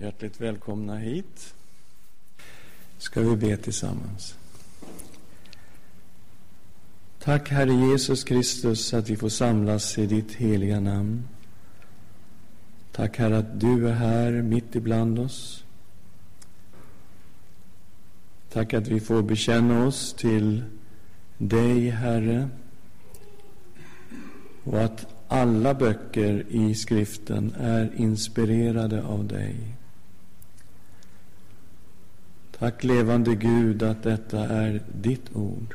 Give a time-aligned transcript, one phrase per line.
[0.00, 1.54] Hjärtligt välkomna hit.
[2.98, 4.34] Ska vi be tillsammans.
[7.18, 11.28] Tack Herre Jesus Kristus att vi får samlas i ditt heliga namn.
[12.92, 15.64] Tack Herre att du är här mitt ibland oss.
[18.52, 20.64] Tack att vi får bekänna oss till
[21.38, 22.48] dig, Herre,
[24.64, 29.56] och att alla böcker i skriften är inspirerade av dig.
[32.60, 35.74] Tack levande Gud att detta är ditt ord.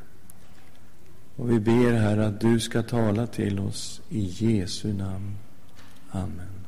[1.36, 5.36] Och vi ber här att du ska tala till oss i Jesu namn.
[6.12, 6.66] Amen.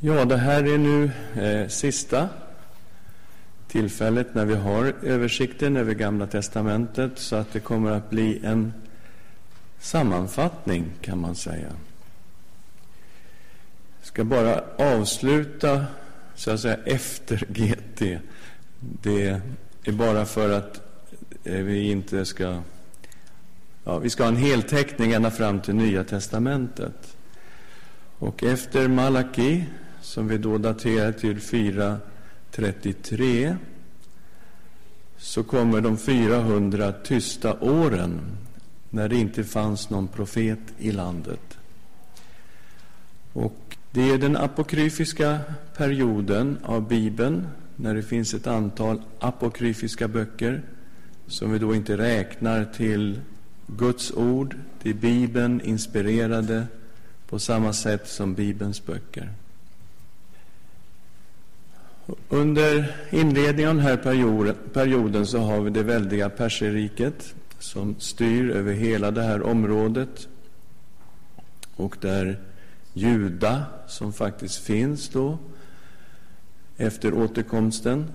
[0.00, 2.28] Ja, det här är nu eh, sista
[3.68, 8.72] tillfället när vi har översikten över Gamla testamentet så att det kommer att bli en
[9.78, 11.72] sammanfattning kan man säga.
[14.02, 15.86] Ska bara avsluta
[16.34, 18.18] så att säga efter GT.
[18.80, 19.40] Det
[19.84, 20.80] är bara för att
[21.44, 22.62] eh, vi inte ska...
[23.84, 27.16] Ja, vi ska ha en heltäckning ända fram till Nya testamentet.
[28.18, 29.64] Och efter Malaki,
[30.00, 33.56] som vi då daterar till 433,
[35.18, 38.20] så kommer de 400 tysta åren
[38.90, 41.58] när det inte fanns någon profet i landet.
[43.32, 45.38] Och det är den apokryfiska
[45.76, 47.46] perioden av Bibeln
[47.76, 50.62] när det finns ett antal apokryfiska böcker
[51.26, 53.20] som vi då inte räknar till
[53.66, 56.66] Guds ord, till Bibeln inspirerade
[57.28, 59.28] på samma sätt som Bibelns böcker.
[62.28, 63.96] Under inledningen av den här
[64.72, 70.28] perioden så har vi det väldiga perserriket som styr över hela det här området
[71.76, 72.38] och där
[73.00, 75.38] Juda, som faktiskt finns då
[76.76, 78.06] efter återkomsten,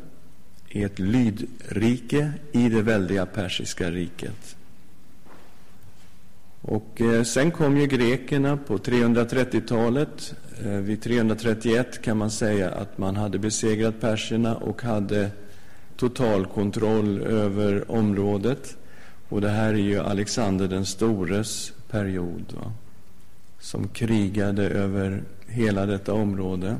[0.69, 4.55] i ett lydrike i det väldiga persiska riket.
[6.61, 10.35] Och eh, sen kom ju grekerna på 330-talet.
[10.63, 15.31] Eh, vid 331 kan man säga att man hade besegrat perserna och hade
[15.97, 18.77] total kontroll över området.
[19.29, 22.71] Och det här är ju Alexander den stores period, va?
[23.65, 26.77] Som krigade över hela detta område.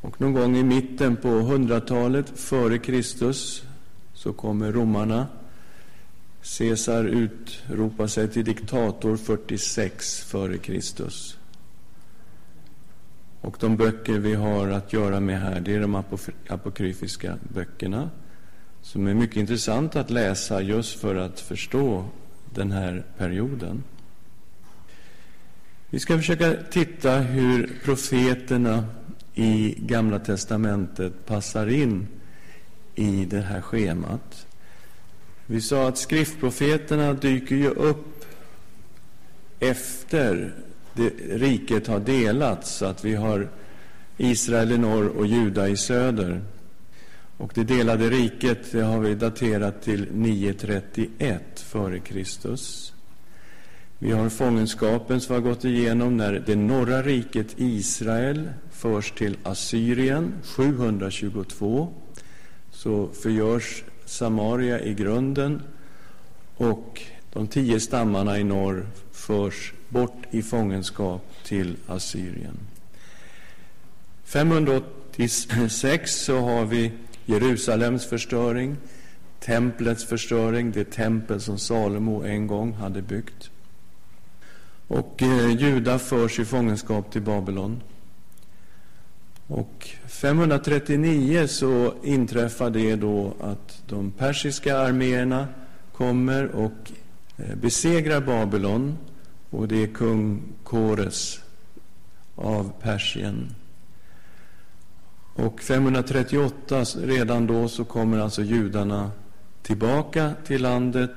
[0.00, 3.64] Och någon gång i mitten på 100-talet före Kristus
[4.14, 5.26] så kommer romarna.
[6.58, 11.38] Caesar utropar sig till diktator 46 före Kristus.
[13.40, 16.04] Och de böcker vi har att göra med här, det är de
[16.48, 18.10] apokryfiska böckerna
[18.82, 22.04] som är mycket intressant att läsa just för att förstå
[22.54, 23.82] den här perioden.
[25.90, 28.84] Vi ska försöka titta hur profeterna
[29.34, 32.08] i Gamla testamentet passar in
[32.94, 34.46] i det här schemat.
[35.46, 38.24] Vi sa att skriftprofeterna dyker ju upp
[39.60, 40.54] efter
[40.94, 43.48] det, riket har delats, så att vi har
[44.16, 46.42] Israel i norr och Juda i söder.
[47.36, 52.92] Och det delade riket det har vi daterat till 931 före Kristus.
[53.98, 60.32] Vi har fångenskapen som har gått igenom när det norra riket Israel förs till Assyrien
[60.44, 61.88] 722.
[62.70, 65.62] Så förgörs Samaria i grunden
[66.56, 67.02] och
[67.32, 72.58] de tio stammarna i norr förs bort i fångenskap till Assyrien.
[74.24, 76.92] 586 så har vi
[77.24, 78.76] Jerusalems förstöring,
[79.40, 83.50] templets förstöring, det tempel som Salomo en gång hade byggt.
[84.88, 87.80] Och eh, Juda förs i fångenskap till Babylon.
[89.46, 95.48] Och 539 så inträffar det då att de persiska arméerna
[95.92, 96.92] kommer och
[97.36, 98.98] eh, besegrar Babylon
[99.50, 101.40] och det är kung Kores
[102.34, 103.54] av Persien.
[105.34, 109.10] Och 538, redan då, så kommer alltså judarna
[109.62, 111.12] tillbaka till landet.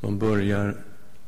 [0.00, 0.76] De börjar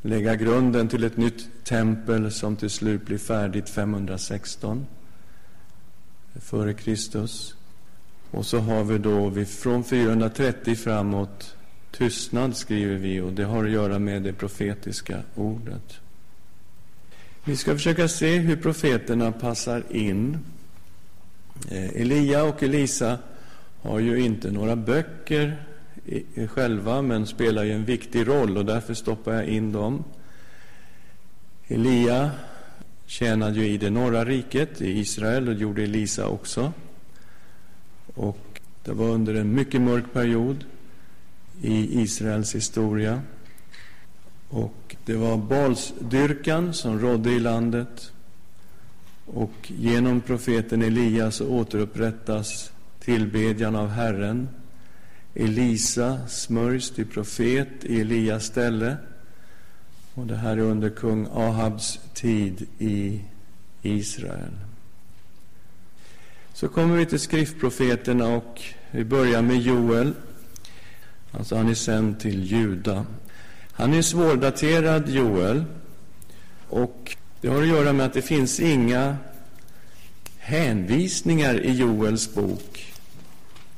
[0.02, 4.86] lägga grunden till ett nytt tempel som till slut blir färdigt 516
[6.34, 7.54] före Kristus.
[8.30, 11.56] Och så har vi då vi från 430 framåt
[11.90, 16.00] tystnad, skriver vi, och det har att göra med det profetiska ordet.
[17.44, 20.38] Vi ska försöka se hur profeterna passar in.
[21.70, 23.18] Eh, Elia och Elisa
[23.82, 25.64] har ju inte några böcker
[26.48, 30.04] själva, men spelar ju en viktig roll och därför stoppar jag in dem.
[31.68, 32.30] Elia
[33.06, 36.72] tjänade ju i det norra riket, i Israel, och det gjorde Elisa också.
[38.14, 40.64] Och det var under en mycket mörk period
[41.62, 43.22] i Israels historia.
[44.48, 48.12] Och det var balsdyrkan som rådde i landet.
[49.26, 54.48] Och genom profeten Elias återupprättas tillbedjan av Herren.
[55.34, 58.96] Elisa smörjs till profet i Elias ställe.
[60.14, 63.20] Och det här är under kung Ahabs tid i
[63.82, 64.52] Israel.
[66.54, 70.12] Så kommer vi till skriftprofeterna och vi börjar med Joel.
[71.32, 73.06] Alltså han är sänd till Juda.
[73.72, 75.64] Han är svårdaterad, Joel.
[76.68, 79.16] Och det har att göra med att det finns inga
[80.38, 82.94] hänvisningar i Joels bok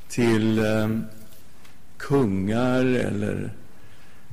[0.09, 0.87] till eh,
[2.03, 3.51] kungar eller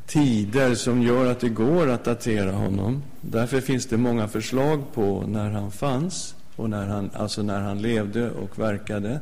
[0.07, 3.03] tider som gör att det går att datera honom.
[3.21, 7.83] Därför finns det många förslag på när han fanns, och när han, alltså när han
[7.83, 9.21] levde och verkade.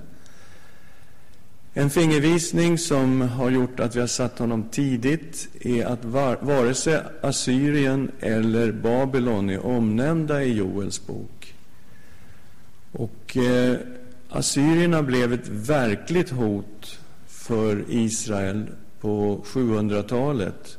[1.74, 6.74] En fingervisning som har gjort att vi har satt honom tidigt är att var, vare
[6.74, 11.54] sig Assyrien eller Babylon är omnämnda i Joels bok.
[12.92, 13.76] Och eh,
[14.28, 16.98] assyrierna blev ett verkligt hot
[17.48, 18.66] för Israel
[19.00, 20.78] på 700-talet.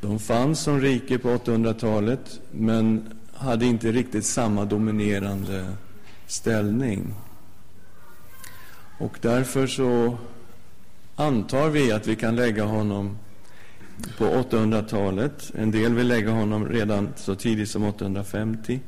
[0.00, 5.72] De fanns som rike på 800-talet, men hade inte riktigt samma dominerande
[6.26, 7.14] ställning.
[8.98, 10.18] Och därför så
[11.16, 13.18] antar vi att vi kan lägga honom
[14.18, 15.50] på 800-talet.
[15.54, 18.80] En del vill lägga honom redan så tidigt som 850.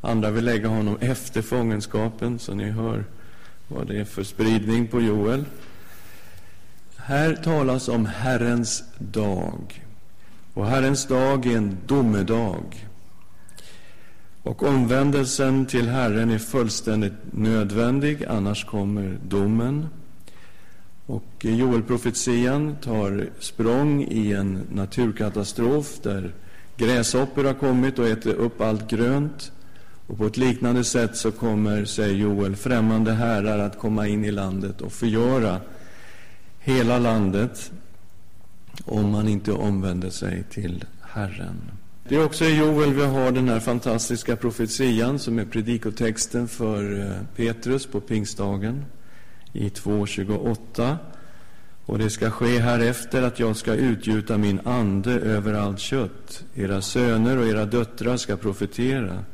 [0.00, 3.04] Andra vill lägga honom efter fångenskapen, så ni hör
[3.68, 5.44] vad det är för spridning på Joel.
[7.06, 9.84] Här talas om Herrens dag.
[10.54, 12.86] Och Herrens dag är en domedag.
[14.42, 19.88] Och omvändelsen till Herren är fullständigt nödvändig, annars kommer domen.
[21.06, 26.34] Och Joel-profetian tar språng i en naturkatastrof där
[26.76, 29.52] gräshoppor har kommit och äter upp allt grönt.
[30.06, 34.30] Och på ett liknande sätt så kommer, säger Joel, främmande herrar att komma in i
[34.30, 35.60] landet och förgöra
[36.64, 37.72] hela landet
[38.84, 41.70] om man inte omvänder sig till Herren.
[42.08, 47.00] Det är också i Joel vi har den här fantastiska profetian som är predikotexten för
[47.00, 48.84] eh, Petrus på pingstdagen
[49.52, 50.96] i 2.28.
[51.86, 56.44] Och det ska ske härefter att jag ska utgjuta min ande över allt kött.
[56.54, 59.24] Era söner och era döttrar ska profetera.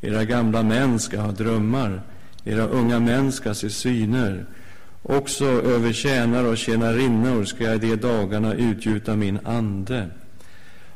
[0.00, 2.02] Era gamla män ska ha drömmar.
[2.44, 4.46] Era unga män ska se syner.
[5.02, 10.08] Också över tjänare och tjänarinnor ska jag i de dagarna utgjuta min ande.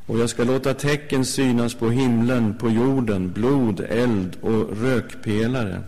[0.06, 5.81] Och jag ska låta tecken synas på himlen, på jorden, blod, eld och rökpelare.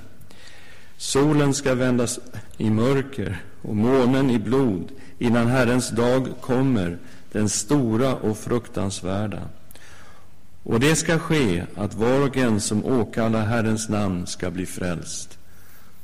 [0.97, 2.19] Solen ska vändas
[2.57, 6.99] i mörker och månen i blod innan Herrens dag kommer,
[7.33, 9.43] den stora och fruktansvärda.
[10.63, 15.36] Och det ska ske att var och en som åkallar Herrens namn ska bli frälst.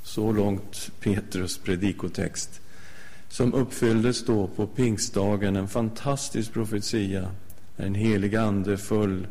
[0.02, 2.60] Så långt Petrus predikotext,
[3.28, 7.30] som uppfylldes då på pingstdagen, en fantastisk profetia,
[7.76, 9.26] en helig ande föll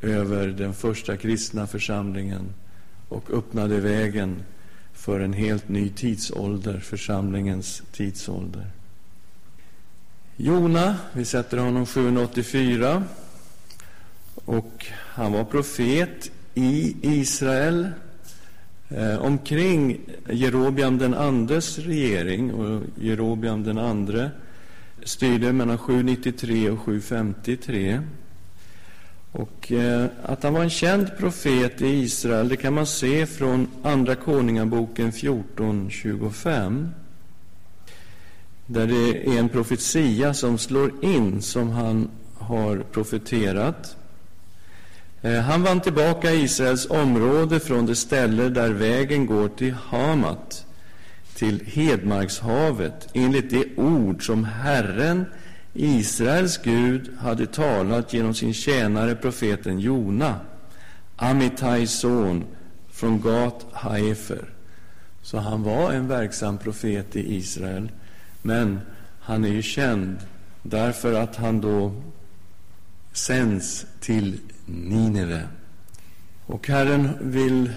[0.00, 2.54] över den första kristna församlingen
[3.08, 4.42] och öppnade vägen
[4.92, 8.66] för en helt ny tidsålder, församlingens tidsålder.
[10.36, 13.04] Jona, vi sätter honom 784.
[14.44, 17.88] Och han var profet i Israel
[18.96, 22.54] Eh, omkring Jerobiam den andres regering.
[22.54, 24.30] Och Jerobiam den andre
[25.02, 28.00] styrde mellan 793 och 753.
[29.32, 33.68] Och eh, att han var en känd profet i Israel, det kan man se från
[33.82, 36.88] Andra Konungaboken 14.25.
[38.66, 43.96] Där det är en profetia som slår in, som han har profeterat.
[45.22, 50.66] Eh, han vann tillbaka Israels område från det ställe där vägen går till Hamat,
[51.34, 55.24] till Hedmarkshavet, enligt det ord som Herren,
[55.74, 60.40] Israels Gud, hade talat genom sin tjänare profeten Jona,
[61.16, 62.44] Amitais son,
[62.90, 64.44] från Gat Haefer.
[65.22, 67.92] Så han var en verksam profet i Israel,
[68.42, 68.80] men
[69.20, 70.16] han är ju känd
[70.62, 71.92] därför att han då
[73.12, 75.42] sänds till Nineve.
[76.46, 77.70] Och Herren vill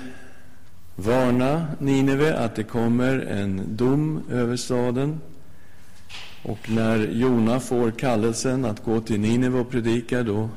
[0.95, 5.21] varna Nineve att det kommer en dom över staden.
[6.43, 10.49] Och när Jona får kallelsen att gå till Nineve och predika, då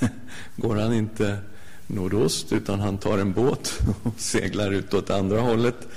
[0.56, 1.38] går han inte
[1.86, 5.88] nordost, utan han tar en båt och seglar ut åt andra hållet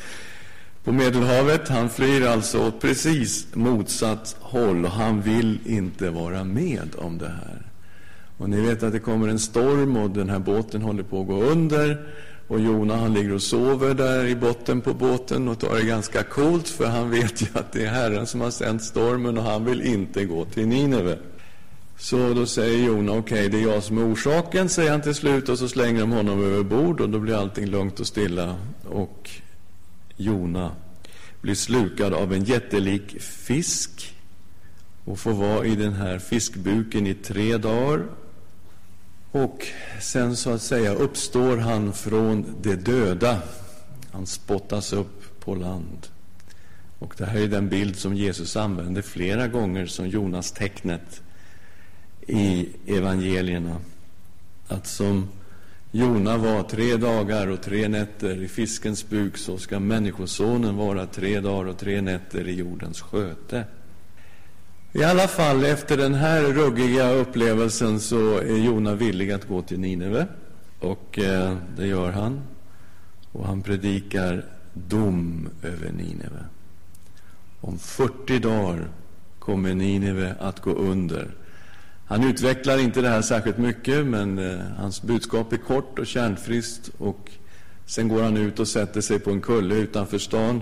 [0.83, 1.69] på Medelhavet.
[1.69, 7.27] Han flyr alltså åt precis motsatt håll och han vill inte vara med om det
[7.27, 7.72] här.
[8.43, 11.27] Och ni vet att det kommer en storm och den här båten håller på att
[11.27, 12.07] gå under.
[12.47, 16.23] Och Jona han ligger och sover där i botten på båten och tar det ganska
[16.23, 19.65] coolt för han vet ju att det är Herren som har sänt stormen och han
[19.65, 21.17] vill inte gå till Nineve.
[21.97, 25.15] Så då säger Jona, okej, okay, det är jag som är orsaken, säger han till
[25.15, 28.55] slut och så slänger de honom över bord och då blir allting lugnt och stilla.
[28.83, 29.29] Och
[30.17, 30.71] Jona
[31.41, 34.15] blir slukad av en jättelik fisk
[35.05, 38.03] och får vara i den här fiskbuken i tre dagar.
[39.33, 39.67] Och
[39.99, 43.41] sen så att säga uppstår han från de döda.
[44.11, 46.07] Han spottas upp på land.
[46.99, 51.21] Och det här är den bild som Jesus använder flera gånger som Jonas tecknet
[52.27, 53.77] i evangelierna.
[54.67, 55.29] Att som
[55.91, 61.39] Jona var tre dagar och tre nätter i fiskens buk, så ska Människosonen vara tre
[61.39, 63.63] dagar och tre nätter i jordens sköte.
[64.95, 69.79] I alla fall, efter den här ruggiga upplevelsen så är Jona villig att gå till
[69.79, 70.27] Nineve.
[70.79, 72.41] Och eh, det gör han.
[73.31, 76.45] Och han predikar dom över Nineve.
[77.61, 78.87] Om 40 dagar
[79.39, 81.35] kommer Nineve att gå under.
[82.05, 86.89] Han utvecklar inte det här särskilt mycket, men eh, hans budskap är kort och kärnfriskt.
[86.97, 87.31] Och
[87.85, 90.61] sen går han ut och sätter sig på en kulle utanför stan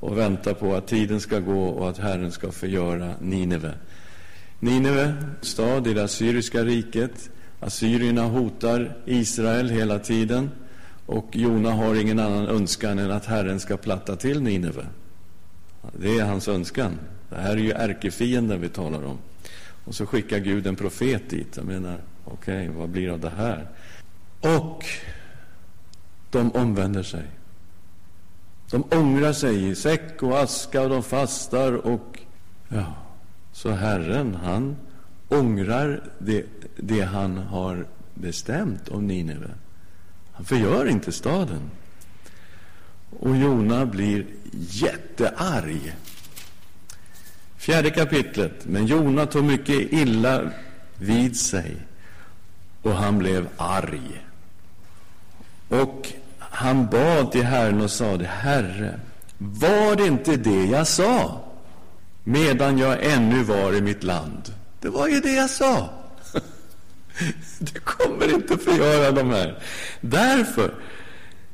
[0.00, 3.74] och väntar på att tiden ska gå och att Herren ska förgöra Nineve.
[4.60, 7.30] Nineve, stad i det assyriska riket.
[7.60, 10.50] Assyrierna hotar Israel hela tiden.
[11.06, 14.86] Och Jona har ingen annan önskan än att Herren ska platta till Nineve.
[15.98, 16.98] Det är hans önskan.
[17.28, 19.18] Det här är ju ärkefienden vi talar om.
[19.84, 21.56] Och så skickar Gud en profet dit.
[21.56, 23.68] Jag menar, okej, okay, vad blir av det här?
[24.40, 24.84] Och
[26.30, 27.24] de omvänder sig.
[28.70, 32.18] De ångrar sig i säck och aska och de fastar och
[32.68, 32.94] ja,
[33.52, 34.76] så Herren, han
[35.28, 36.44] ångrar det,
[36.76, 39.50] det han har bestämt om Nineve.
[40.32, 41.70] Han förgör inte staden.
[43.20, 45.96] Och Jona blir jättearg.
[47.56, 48.66] Fjärde kapitlet.
[48.66, 50.50] Men Jona tog mycket illa
[50.96, 51.76] vid sig
[52.82, 54.26] och han blev arg.
[55.68, 56.12] Och
[56.60, 59.00] han bad till Herren och sade, Herre,
[59.38, 61.44] var det inte det jag sa
[62.24, 64.54] medan jag ännu var i mitt land?
[64.80, 65.90] Det var ju det jag sa.
[67.58, 69.58] Du kommer inte förgöra de här.
[70.00, 70.74] Därför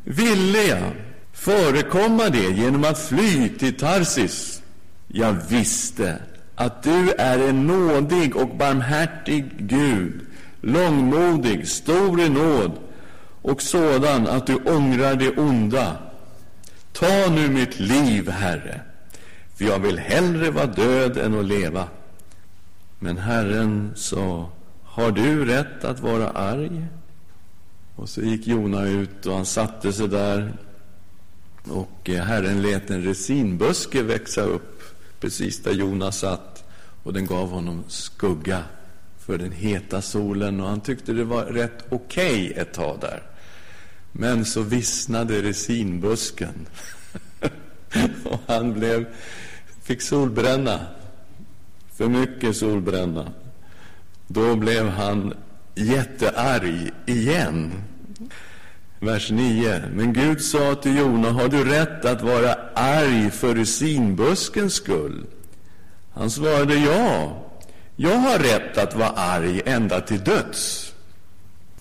[0.05, 0.93] ville jag
[1.33, 4.63] förekomma det genom att fly till Tarsis.
[5.09, 6.19] Jag visste
[6.55, 10.21] att du är en nådig och barmhärtig Gud,
[10.61, 12.86] långmodig, stor i nåd
[13.47, 15.97] och sådan att du ångrar det onda.
[16.93, 18.81] Ta nu mitt liv, Herre,
[19.55, 21.89] för jag vill hellre vara död än att leva.
[22.99, 24.51] Men Herren sa,
[24.85, 26.87] har du rätt att vara arg?
[27.97, 30.53] Och så gick Jona ut och han satte sig där
[31.69, 34.83] och eh, Herren lät en resinbuske växa upp
[35.21, 36.65] precis där Jona satt
[37.03, 38.63] och den gav honom skugga
[39.19, 43.23] för den heta solen och han tyckte det var rätt okej okay ett tag där.
[44.19, 46.67] Men så vissnade resinbusken
[48.25, 49.07] och han blev,
[49.83, 50.81] fick solbränna,
[51.97, 53.33] för mycket solbränna.
[54.27, 55.35] Då blev han
[55.75, 57.73] jättearg igen.
[59.01, 59.83] Vers 9.
[59.95, 65.27] Men Gud sa till Jona, har du rätt att vara arg för resinbuskens skull?
[66.15, 67.43] Han svarade ja.
[67.97, 70.93] Jag har rätt att vara arg ända till döds.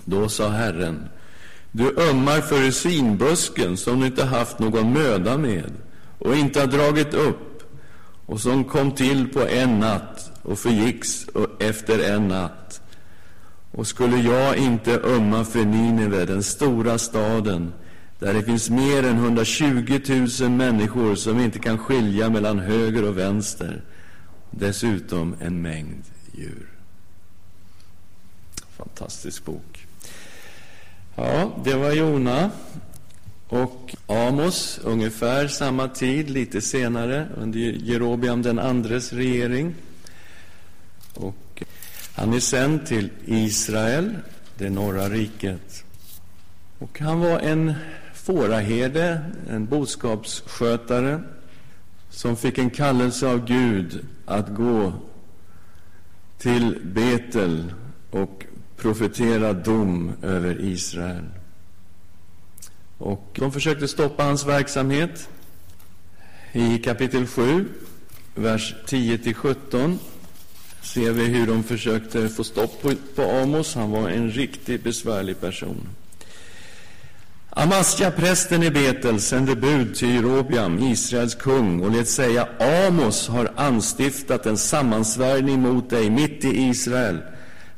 [0.06, 1.10] Då sa Herren,
[1.76, 5.72] du ömmar för resinbusken som du inte haft någon möda med
[6.20, 7.64] och inte har dragit upp
[8.26, 11.28] och som kom till på en natt och förgicks
[11.60, 12.82] efter en natt.
[13.72, 17.74] Och skulle jag inte ömma för Nineve, den stora staden,
[18.20, 20.00] där det finns mer än 120
[20.42, 23.82] 000 människor som inte kan skilja mellan höger och vänster,
[24.52, 26.70] dessutom en mängd djur.
[28.78, 29.75] Fantastisk bok.
[31.16, 32.52] Ja, det var Jona.
[33.48, 39.76] Och Amos, ungefär samma tid, lite senare, under Jerobiam den andres regering.
[41.14, 41.64] Och
[42.16, 44.16] han är sänd till Israel,
[44.58, 45.84] det norra riket.
[46.80, 47.74] Och han var en
[48.14, 51.22] fåraherde, en boskapsskötare
[52.10, 54.94] som fick en kallelse av Gud att gå
[56.38, 57.74] till Betel
[58.12, 58.45] och
[58.86, 61.26] profetera dom över Israel.
[62.98, 65.30] Och de försökte stoppa hans verksamhet.
[66.52, 67.66] I kapitel 7,
[68.36, 69.98] vers 10-17
[70.82, 73.76] ser vi hur de försökte få stopp på, på Amos.
[73.76, 75.88] Han var en riktigt besvärlig person.
[77.50, 83.52] Amasja, prästen i Betel, sände bud till Jerobiam, Israels kung, och lät säga Amos har
[83.56, 87.22] anstiftat en sammansvärjning mot dig mitt i Israel.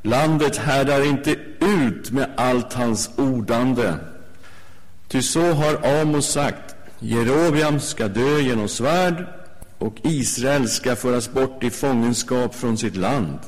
[0.01, 3.93] Landet härdar inte ut med allt hans ordande.
[5.07, 9.27] Ty så har Amos sagt, Jerobiam ska dö genom svärd
[9.77, 13.39] och Israel ska föras bort i fångenskap från sitt land.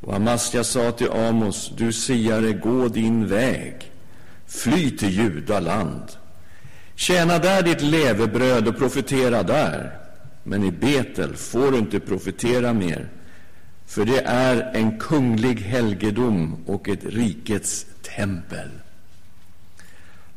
[0.00, 3.92] Och Amasja sa till Amos, du siare, gå din väg.
[4.46, 6.02] Fly till Judaland.
[6.94, 9.98] Tjäna där ditt levebröd och profetera där.
[10.42, 13.08] Men i Betel får du inte profetera mer,
[13.90, 18.68] för det är en kunglig helgedom och ett rikets tempel.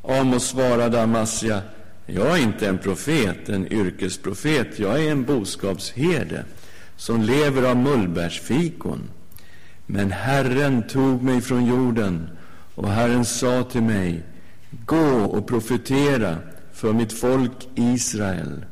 [0.01, 1.61] Amos svarade Amasja,
[2.05, 4.79] jag är inte en profet, en yrkesprofet.
[4.79, 6.45] Jag är en boskapsherde
[6.95, 9.09] som lever av mullbärsfikon.
[9.85, 12.29] Men Herren tog mig från jorden
[12.75, 14.23] och Herren sa till mig,
[14.85, 16.37] gå och profetera
[16.73, 18.65] för mitt folk Israel.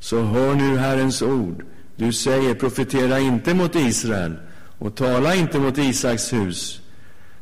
[0.00, 1.64] Så hör nu Herrens ord.
[1.96, 4.36] Du säger, profetera inte mot Israel
[4.78, 6.80] och tala inte mot Isaks hus.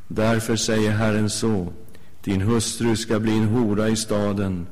[0.08, 1.72] Därför säger Herren så,
[2.24, 4.66] din hustru ska bli en hora i staden,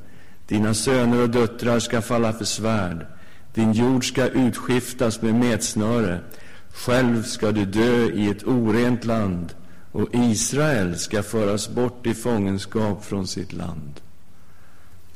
[0.47, 3.07] dina söner och döttrar ska falla för svärd,
[3.55, 6.21] din jord ska utskiftas med metsnöre,
[6.73, 9.55] själv ska du dö i ett orent land
[9.93, 14.01] och Israel ska föras bort i fångenskap från sitt land.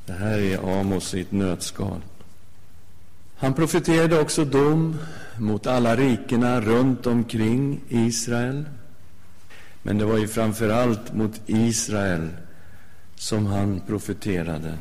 [0.06, 2.00] Det här är Amos i ett nötskal.
[3.38, 4.98] Han profeterade också dom
[5.38, 8.64] mot alla rikena runt omkring Israel.
[9.82, 12.28] Men det var ju framför allt mot Israel
[13.14, 14.74] som han profeterade.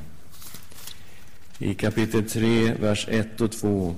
[1.59, 3.95] I kapitel 3, vers 1 och 2.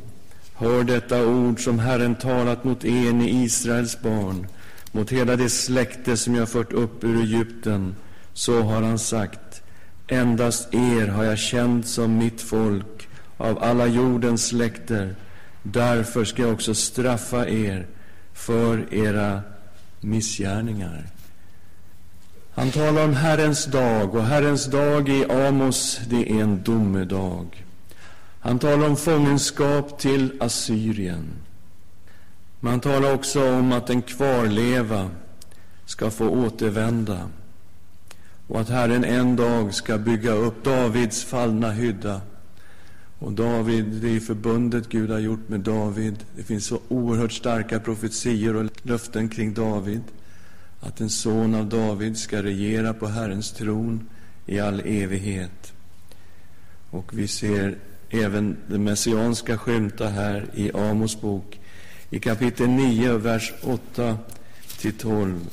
[0.53, 4.47] Hör detta ord som Herren talat mot er, ni Israels barn
[4.91, 7.95] mot hela det släkte som jag fört upp ur Egypten.
[8.33, 9.61] Så har han sagt,
[10.07, 12.96] endast er har jag känt som mitt folk
[13.37, 15.15] av alla jordens släkter.
[15.63, 17.87] Därför ska jag också straffa er
[18.33, 19.41] för era
[20.01, 21.03] missgärningar.
[22.55, 27.65] Han talar om Herrens dag, och Herrens dag i Amos, det är en domedag.
[28.39, 31.25] Han talar om fångenskap till Assyrien.
[32.59, 35.09] Man talar också om att en kvarleva
[35.85, 37.29] ska få återvända
[38.47, 42.21] och att Herren en dag ska bygga upp Davids fallna hydda.
[43.19, 46.15] Och David, det är förbundet Gud har gjort med David.
[46.35, 50.01] Det finns så oerhört starka profetior och löften kring David.
[50.79, 54.09] Att en son av David ska regera på Herrens tron
[54.45, 55.73] i all evighet.
[56.89, 57.77] Och vi ser
[58.09, 61.59] även det messianska skymta här i Amos bok
[62.09, 64.17] i kapitel 9, vers 8
[64.79, 65.49] till 12.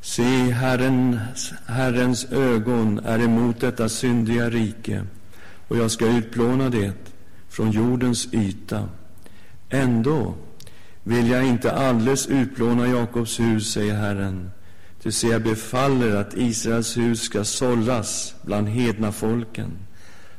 [0.00, 5.04] Se, Herrens, Herrens ögon är emot detta syndiga rike,
[5.68, 6.92] och jag ska utplåna det
[7.48, 8.88] från jordens yta.
[9.70, 10.34] Ändå
[11.02, 14.50] vill jag inte alldeles utplåna Jakobs hus, säger Herren.
[15.02, 19.70] Ty se, jag befaller att Israels hus ska sållas bland hedna folken,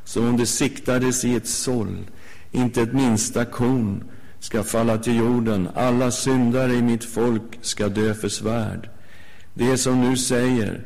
[0.04, 1.98] som om det siktades i ett såll,
[2.52, 4.04] inte ett minsta korn
[4.40, 5.70] ska falla till jorden.
[5.76, 8.90] Alla syndare i mitt folk ska dö för svärd.
[9.54, 10.84] Det som nu säger,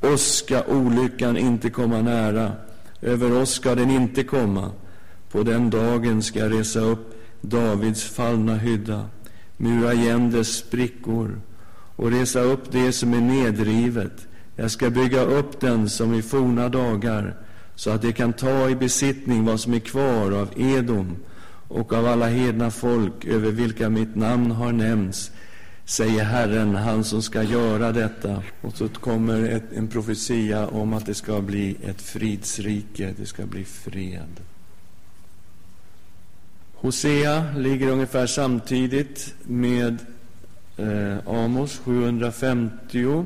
[0.00, 2.52] oss ska olyckan inte komma nära,
[3.02, 4.70] över oss ska den inte komma.
[5.30, 9.06] På den dagen ska jag resa upp Davids fallna hydda,
[9.56, 11.40] mura igen dess sprickor
[11.96, 14.26] och resa upp det som är nedrivet.
[14.56, 17.36] Jag ska bygga upp den som i forna dagar,
[17.74, 21.16] så att det kan ta i besittning vad som är kvar av Edom
[21.68, 25.30] och av alla hedna folk över vilka mitt namn har nämnts,
[25.92, 28.42] säger Herren, han som ska göra detta.
[28.60, 33.46] Och så kommer ett, en profetia om att det ska bli ett fridsrike, det ska
[33.46, 34.40] bli fred.
[36.74, 39.98] Hosea ligger ungefär samtidigt med
[40.76, 43.24] eh, Amos 750.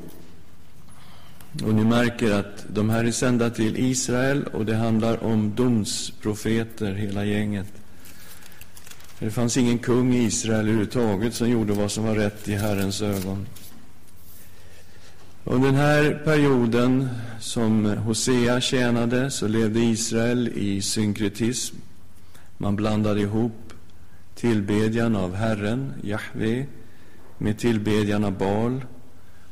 [1.65, 6.93] Och ni märker att de här är sända till Israel och det handlar om domsprofeter,
[6.93, 7.73] hela gänget.
[9.19, 13.03] Det fanns ingen kung i Israel överhuvudtaget som gjorde vad som var rätt i Herrens
[13.03, 13.47] ögon.
[15.45, 17.09] Under den här perioden
[17.41, 21.77] som Hosea tjänade så levde Israel i synkretism.
[22.59, 23.73] Man blandade ihop
[24.35, 26.67] tillbedjan av Herren, Jahve,
[27.39, 28.85] med tillbedjan av Baal.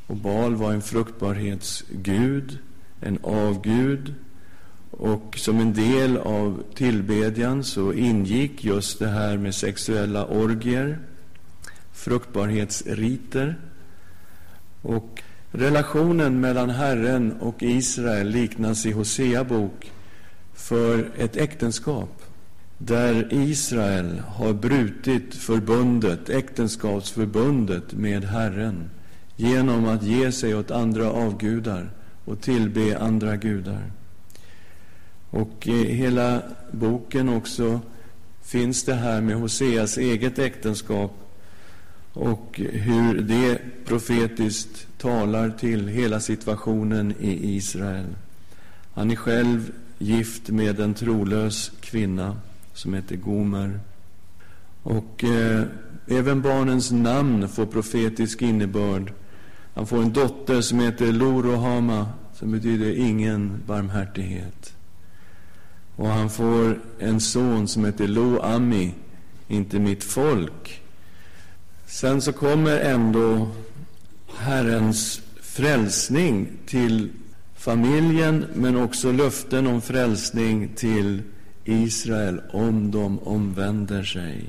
[0.07, 2.59] Och Baal var en fruktbarhetsgud,
[3.00, 4.14] en avgud.
[4.98, 10.98] Och som en del av tillbedjan så ingick just det här med sexuella orgier,
[11.92, 13.57] fruktbarhetsriter.
[14.83, 19.92] Och relationen mellan Herren och Israel liknas i Hosea bok
[20.54, 22.22] för ett äktenskap
[22.78, 28.90] där Israel har brutit förbundet, äktenskapsförbundet med Herren
[29.37, 31.90] genom att ge sig åt andra avgudar
[32.24, 33.90] och tillbe andra gudar.
[35.34, 37.80] Och i hela boken också
[38.42, 41.12] finns det här med Hoseas eget äktenskap
[42.12, 48.06] och hur det profetiskt talar till hela situationen i Israel.
[48.92, 52.36] Han är själv gift med en trolös kvinna
[52.72, 53.80] som heter Gomer.
[54.82, 55.64] Och eh,
[56.06, 59.12] även barnens namn får profetisk innebörd.
[59.74, 64.74] Han får en dotter som heter Lorohama, som betyder ingen barmhärtighet.
[65.96, 68.94] Och han får en son som heter Lo Ami,
[69.48, 70.83] inte mitt folk.
[71.87, 73.48] Sen så kommer ändå
[74.37, 77.11] Herrens frälsning till
[77.54, 81.22] familjen, men också löften om frälsning till
[81.64, 84.44] Israel om de omvänder sig.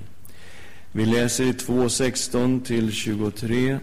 [0.91, 3.79] Vi läser i 2.16 till 23.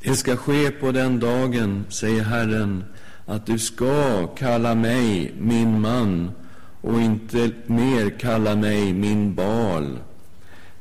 [0.00, 2.84] Det ska ske på den dagen, säger Herren,
[3.26, 6.30] att du ska kalla mig min man
[6.86, 9.98] och inte mer kalla mig min bal.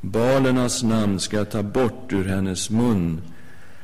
[0.02, 3.22] Balernas namn ska jag ta bort ur hennes mun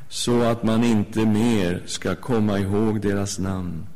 [0.10, 3.88] så att man inte mer ska komma ihåg deras namn.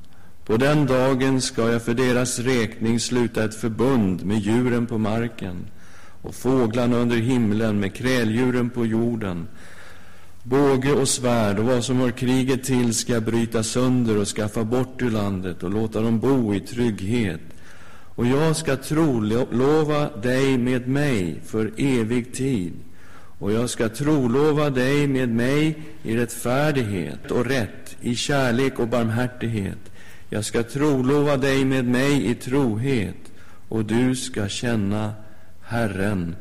[0.46, 5.66] På den dagen ska jag för deras räkning sluta ett förbund med djuren på marken
[6.22, 9.48] och fåglarna under himlen med kräldjuren på jorden.
[10.44, 15.02] Båge och svärd och vad som hör kriget till ska bryta sönder och skaffa bort
[15.02, 17.42] ur landet och låta dem bo i trygghet.
[18.16, 22.74] Och jag ska trolova dig med mig för evig tid.
[23.40, 29.92] Och jag ska trolova dig med mig i rättfärdighet och rätt, i kärlek och barmhärtighet.
[30.30, 33.32] Jag ska trolova dig med mig i trohet,
[33.70, 35.14] och du ska känna
[35.62, 36.36] Herren.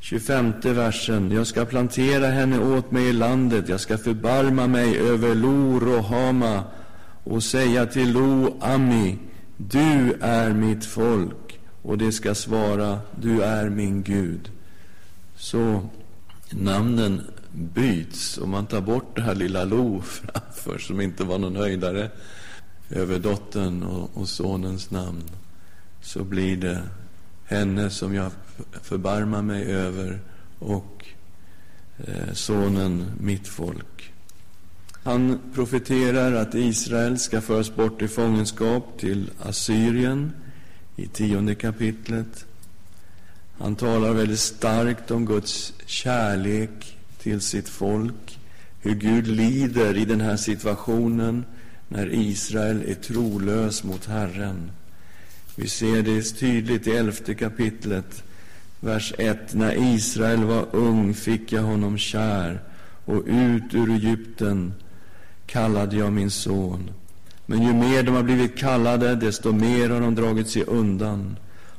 [0.00, 1.30] 25 versen.
[1.30, 6.64] Jag ska plantera henne åt mig i landet, jag ska förbarma mig över Lo Hama
[7.24, 9.18] och säga till Lo Ami,
[9.68, 14.50] du är mitt folk, och det ska svara, du är min Gud.
[15.36, 15.88] Så
[16.50, 17.22] namnen
[17.52, 22.10] byts, och man tar bort det här lilla Lo framför, som inte var någon höjdare
[22.90, 25.22] över dottern och, och sonens namn,
[26.00, 26.82] så blir det
[27.44, 28.32] henne som jag
[28.82, 30.20] förbarmar mig över
[30.58, 31.06] och
[31.98, 34.11] eh, sonen mitt folk.
[35.04, 40.32] Han profeterar att Israel ska föras bort i fångenskap till Assyrien
[40.96, 42.44] i tionde kapitlet.
[43.58, 48.38] Han talar väldigt starkt om Guds kärlek till sitt folk,
[48.80, 51.44] hur Gud lider i den här situationen
[51.88, 54.70] när Israel är trolös mot Herren.
[55.56, 58.22] Vi ser det tydligt i elfte kapitlet,
[58.80, 59.54] vers 1.
[59.54, 62.60] När Israel var ung fick jag honom kär,
[63.04, 64.74] och ut ur Egypten
[65.52, 66.90] kallade jag min son.
[67.46, 71.36] Men ju mer de har blivit kallade, desto mer har de dragit sig undan.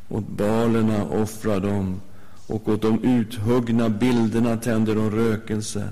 [0.09, 2.01] Åt balerna offrar de,
[2.47, 5.89] och åt de uthuggna bilderna tänder de rökelse.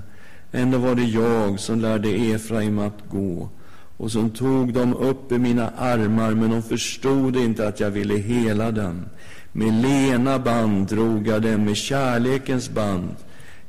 [0.52, 3.48] Ändå var det jag som lärde Efraim att gå
[3.96, 8.14] och som tog dem upp i mina armar, men de förstod inte att jag ville
[8.14, 9.04] hela dem.
[9.52, 13.14] Med lena band drog jag dem, med kärlekens band.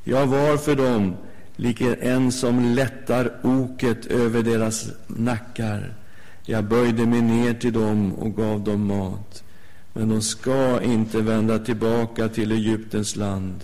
[0.04, 1.15] Jag var för dem
[1.56, 5.94] lik en som lättar oket över deras nackar.
[6.46, 9.44] Jag böjde mig ner till dem och gav dem mat.
[9.94, 13.56] Men de ska inte vända tillbaka till Egyptens land,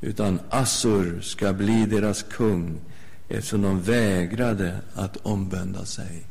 [0.00, 2.80] utan Assur ska bli deras kung
[3.28, 6.26] eftersom de vägrade att omvända sig.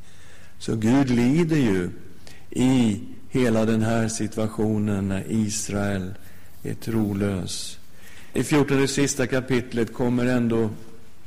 [0.59, 1.89] Så Gud lider ju
[2.49, 6.13] i hela den här situationen när Israel
[6.63, 7.79] är trolös.
[8.33, 10.69] I fjortonde sista kapitlet kommer ändå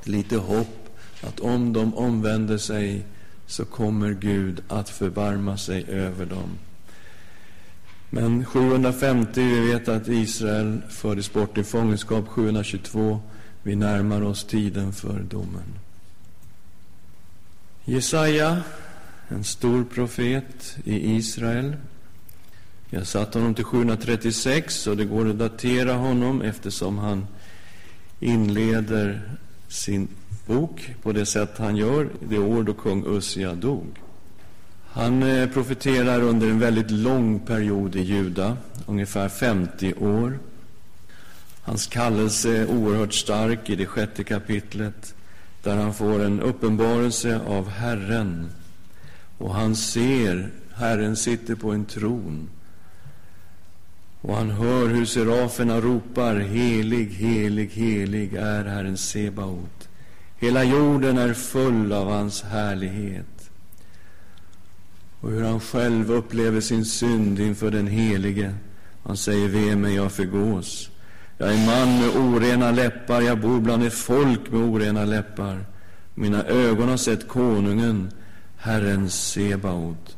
[0.06, 3.04] lite hopp att om de omvänder sig
[3.46, 6.58] så kommer Gud att förbarma sig över dem.
[8.10, 13.20] Men 750, vi vet att Israel fördes bort i fångenskap 722
[13.62, 15.78] vi närmar oss tiden för domen.
[17.84, 18.62] Jesaja,
[19.28, 21.76] en stor profet i Israel.
[22.90, 27.26] Jag satt honom till 736 och det går att datera honom eftersom han
[28.20, 29.22] inleder
[29.70, 30.08] sin
[30.46, 33.86] bok på det sätt han gör det år då kung Ussia dog.
[34.92, 38.56] Han eh, profeterar under en väldigt lång period i Juda,
[38.86, 40.38] ungefär 50 år.
[41.62, 45.14] Hans kallelse är oerhört stark i det sjätte kapitlet
[45.62, 48.50] där han får en uppenbarelse av Herren.
[49.38, 52.48] Och han ser Herren sitter på en tron.
[54.22, 59.88] Och han hör hur seraferna ropar Helig, helig, helig är Herren Sebaot.
[60.36, 63.50] Hela jorden är full av hans härlighet.
[65.20, 68.54] Och hur han själv upplever sin synd inför den Helige.
[69.02, 70.90] Han säger, ve mig, jag förgås.
[71.38, 75.64] Jag är man med orena läppar, jag bor bland ett folk med orena läppar.
[76.14, 78.10] Mina ögon har sett konungen,
[78.56, 80.16] Herren Sebaot.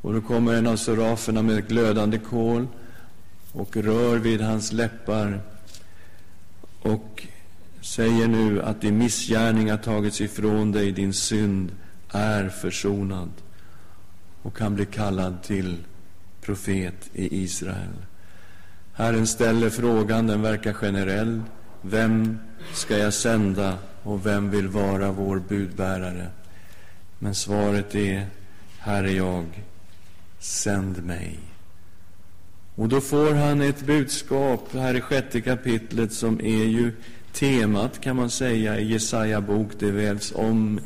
[0.00, 2.66] Och då kommer en av seraferna med ett glödande kol
[3.54, 5.40] och rör vid hans läppar
[6.82, 7.26] och
[7.80, 11.72] säger nu att din missgärning har tagits ifrån dig, din synd
[12.10, 13.30] är försonad.
[14.42, 15.84] Och kan bli kallad till
[16.40, 17.94] profet i Israel.
[18.92, 21.42] Herren ställer frågan, den verkar generell.
[21.82, 22.38] Vem
[22.74, 26.26] ska jag sända och vem vill vara vår budbärare?
[27.18, 28.26] Men svaret är,
[28.78, 29.64] här är jag,
[30.38, 31.38] sänd mig.
[32.76, 36.92] Och då får han ett budskap här i sjätte kapitlet som är ju
[37.32, 39.68] temat, kan man säga, i Jesaja bok.
[39.78, 40.80] Det vävs om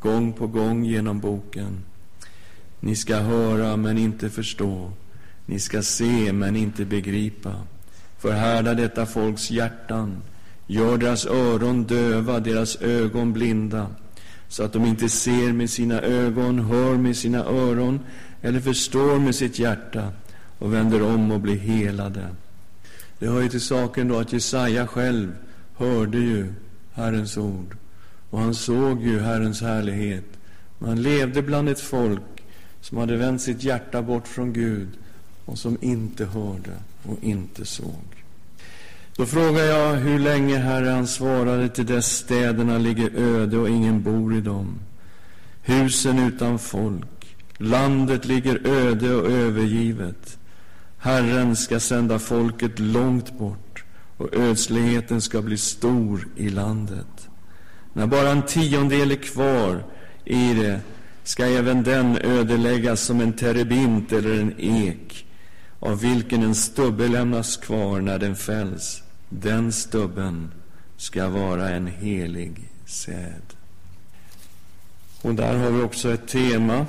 [0.00, 1.84] gång på gång genom boken.
[2.80, 4.90] Ni ska höra, men inte förstå.
[5.46, 7.54] Ni ska se, men inte begripa.
[8.18, 10.22] Förhärda detta folks hjärtan.
[10.66, 13.86] Gör deras öron döva, deras ögon blinda,
[14.48, 18.00] så att de inte ser med sina ögon, hör med sina öron
[18.42, 20.12] eller förstår med sitt hjärta
[20.62, 22.28] och vänder om och blir helade.
[23.18, 25.32] Det hör ju till saken då att Jesaja själv
[25.76, 26.52] hörde ju
[26.92, 27.76] Herrens ord
[28.30, 30.24] och han såg ju Herrens härlighet.
[30.78, 32.44] Men han levde bland ett folk
[32.80, 34.88] som hade vänt sitt hjärta bort från Gud
[35.44, 36.72] och som inte hörde
[37.02, 38.24] och inte såg.
[39.16, 44.02] Då frågar jag hur länge, Herre, han svarade till dess städerna ligger öde och ingen
[44.02, 44.78] bor i dem.
[45.62, 50.38] Husen utan folk, landet ligger öde och övergivet.
[51.04, 53.84] Herren ska sända folket långt bort
[54.16, 57.28] och ödsligheten ska bli stor i landet.
[57.92, 59.84] När bara en tiondel är kvar
[60.24, 60.80] i det
[61.24, 65.26] ska även den ödeläggas som en terebint eller en ek
[65.80, 69.02] av vilken en stubbe lämnas kvar när den fälls.
[69.28, 70.52] Den stubben
[70.96, 73.42] ska vara en helig säd.
[75.22, 76.86] Och där har vi också ett tema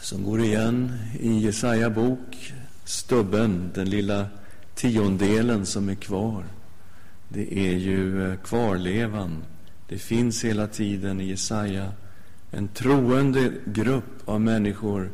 [0.00, 2.52] som går igen i Jesaja bok.
[2.90, 4.26] Stubben, den lilla
[4.74, 6.44] tiondelen som är kvar.
[7.28, 9.44] Det är ju eh, kvarlevan.
[9.88, 11.92] Det finns hela tiden i Jesaja
[12.50, 15.10] en troende grupp av människor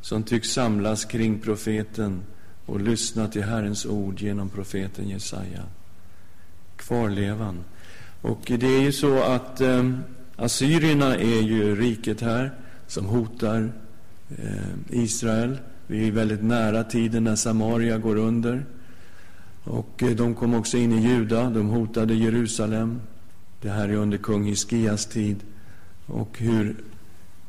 [0.00, 2.22] som tycks samlas kring profeten
[2.66, 5.62] och lyssna till Herrens ord genom profeten Jesaja.
[6.76, 7.64] Kvarlevan.
[8.22, 9.92] Och det är ju så att eh,
[10.36, 12.52] assyrierna är ju riket här
[12.86, 13.72] som hotar
[14.38, 15.58] eh, Israel.
[15.90, 18.66] Vi är väldigt nära tiden när Samaria går under.
[19.64, 23.00] Och eh, de kom också in i Juda, de hotade Jerusalem.
[23.60, 25.36] Det här är under kung Hiskias tid.
[26.06, 26.76] Och hur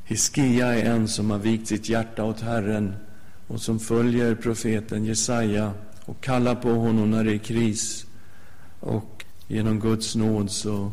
[0.04, 2.94] Hiskia är en som har vikt sitt hjärta åt Herren
[3.48, 5.74] och som följer profeten Jesaja
[6.06, 8.06] och kallar på honom när det är kris.
[8.80, 10.92] Och genom Guds nåd så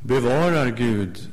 [0.00, 1.28] bevarar Gud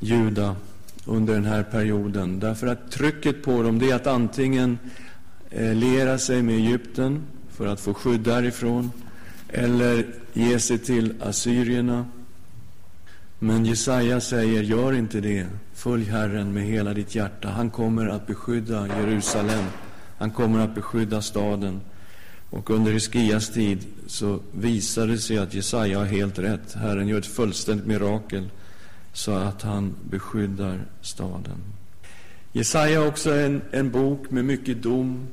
[0.00, 0.56] Juda
[1.04, 2.40] under den här perioden.
[2.40, 4.78] Därför att trycket på dem det är att antingen
[5.50, 8.92] eh, lera sig med Egypten för att få skydd därifrån
[9.48, 12.06] eller ge sig till assyrierna
[13.42, 15.46] men Jesaja säger, gör inte det.
[15.74, 17.48] Följ Herren med hela ditt hjärta.
[17.48, 19.64] Han kommer att beskydda Jerusalem.
[20.18, 21.80] Han kommer att beskydda staden.
[22.50, 26.74] Och under Hiskias tid så visar det sig att Jesaja har helt rätt.
[26.74, 28.50] Herren gör ett fullständigt mirakel
[29.12, 31.58] så att han beskyddar staden.
[32.52, 35.26] Jesaja är också en, en bok med mycket dom.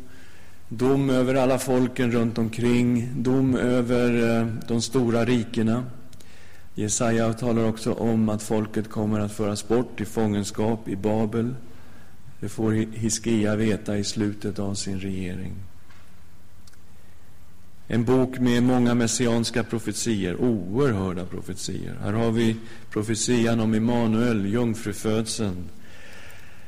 [0.69, 5.83] Dom över alla folken runt omkring, dom över eh, de stora rikena.
[6.75, 11.55] Jesaja talar också om att folket kommer att föras bort i fångenskap i Babel.
[12.39, 15.53] Det får Hiskia veta i slutet av sin regering.
[17.89, 21.95] En bok med många messianska profetier, oerhörda profetier.
[22.03, 22.55] Här har vi
[22.91, 25.69] profetian om Immanuel, jungfrufödseln.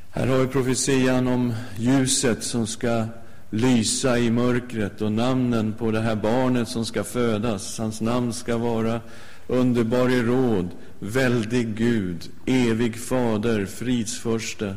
[0.09, 3.05] Här har vi profetian om ljuset som ska
[3.49, 7.77] lysa i mörkret och namnen på det här barnet som ska födas.
[7.77, 9.01] Hans namn ska vara
[9.47, 14.75] underbar i råd, väldig Gud, evig fader, fridsförste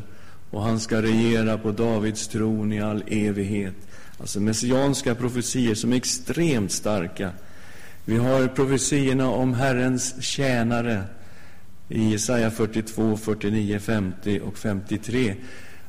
[0.51, 3.75] och han ska regera på Davids tron i all evighet.
[4.19, 7.31] Alltså messianska profetier som är extremt starka.
[8.05, 11.03] Vi har profetierna om Herrens tjänare
[11.89, 15.35] i Jesaja 42, 49, 50 och 53.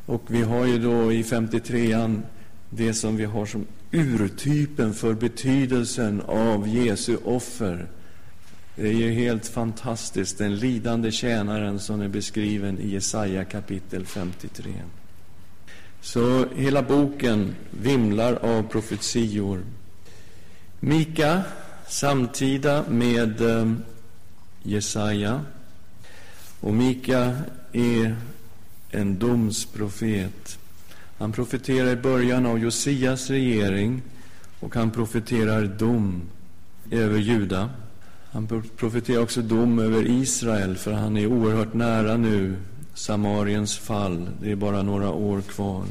[0.07, 2.23] Och vi har ju då i 53an
[2.71, 7.87] det som vi har som urtypen för betydelsen av Jesu offer.
[8.77, 14.73] Det är ju helt fantastiskt, den lidande tjänaren som är beskriven i Jesaja kapitel 53.
[16.05, 19.63] Så hela boken vimlar av profetior.
[20.81, 21.43] Mika,
[21.89, 23.73] samtida med eh,
[24.63, 25.41] Jesaja.
[26.61, 27.37] Och Mika
[27.73, 28.17] är
[28.91, 30.59] en domsprofet.
[31.19, 34.03] Han profeterar i början av Josias regering
[34.61, 36.23] och han profeterar dom
[36.91, 37.71] över Juda.
[38.31, 42.57] Han profeterar också dom över Israel, för han är oerhört nära nu
[42.95, 44.29] Samariens fall.
[44.41, 45.85] Det är bara några år kvar.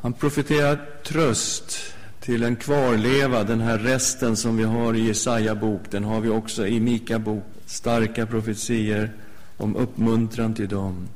[0.00, 5.80] Han profeterar tröst till en kvarleva, den här resten som vi har i Jesaja bok,
[5.90, 7.44] den har vi också i Mika bok.
[7.66, 9.12] Starka profetier
[9.56, 11.08] om uppmuntran till dem.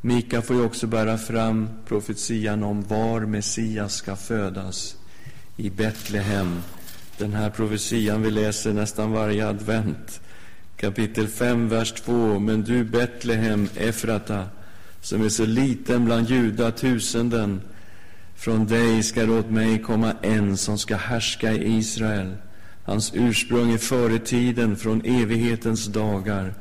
[0.00, 4.96] Mika får ju också bära fram profetian om var Messias ska födas,
[5.56, 6.62] i Betlehem.
[7.18, 10.20] Den här profetian vi läser nästan varje advent.
[10.80, 12.38] Kapitel 5, vers 2.
[12.38, 14.44] Men du Betlehem, Efrata,
[15.00, 17.60] som är så liten bland Juda tusenden,
[18.36, 22.34] från dig ska åt mig komma en som ska härska i Israel.
[22.84, 26.54] Hans ursprung är före tiden, från evighetens dagar.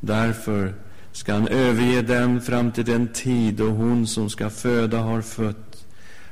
[0.00, 0.74] Därför
[1.12, 5.86] ska han överge dem fram till den tid då hon som ska föda har fött.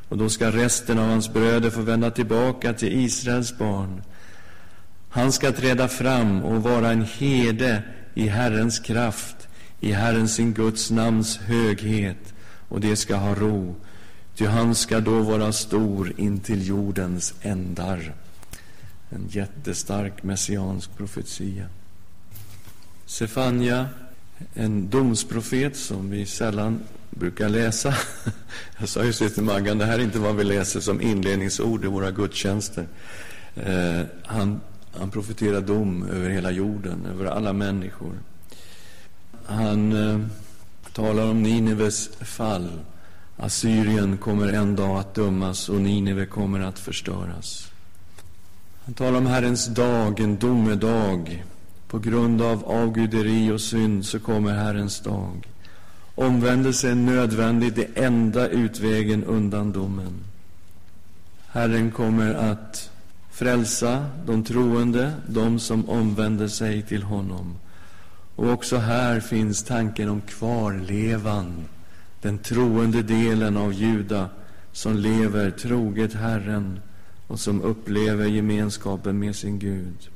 [0.09, 4.03] Och då ska resten av hans bröder få vända tillbaka till Israels barn.
[5.15, 7.83] Han ska träda fram och vara en herde
[8.15, 9.37] i Herrens kraft,
[9.81, 12.35] i Herrens sin Guds namns höghet,
[12.69, 13.75] och det ska ha ro,
[14.37, 18.15] ty han ska då vara stor intill jordens ändar.
[19.11, 21.67] En jättestark messiansk profetia.
[23.07, 23.89] Sefania
[24.55, 27.95] en domsprofet som vi sällan brukar läsa.
[28.79, 31.89] Jag sa just till Maggan, det här är inte vad vi läser som inledningsord i
[31.89, 32.87] våra gudstjänster.
[33.57, 34.61] Eh, han,
[34.99, 38.13] han profeterar dom över hela jorden, över alla människor.
[39.47, 40.27] Han eh,
[40.93, 42.69] talar om Nineves fall.
[43.37, 47.71] Assyrien kommer en dag att dömas och Nineve kommer att förstöras.
[48.85, 51.45] Han talar om Herrens dag, en domedag
[51.89, 55.49] på grund av avguderi och synd så kommer Herrens dag.
[56.15, 60.25] Omvändelse är nödvändig, det enda utvägen undan domen.
[61.49, 62.91] Herren kommer att
[63.35, 67.57] frälsa de troende, de som omvänder sig till honom.
[68.37, 71.65] Och också här finns tanken om kvarlevan,
[72.23, 74.29] den troende delen av Juda
[74.73, 76.81] som lever troget Herren
[77.27, 80.09] och som upplever gemenskapen med sin Gud.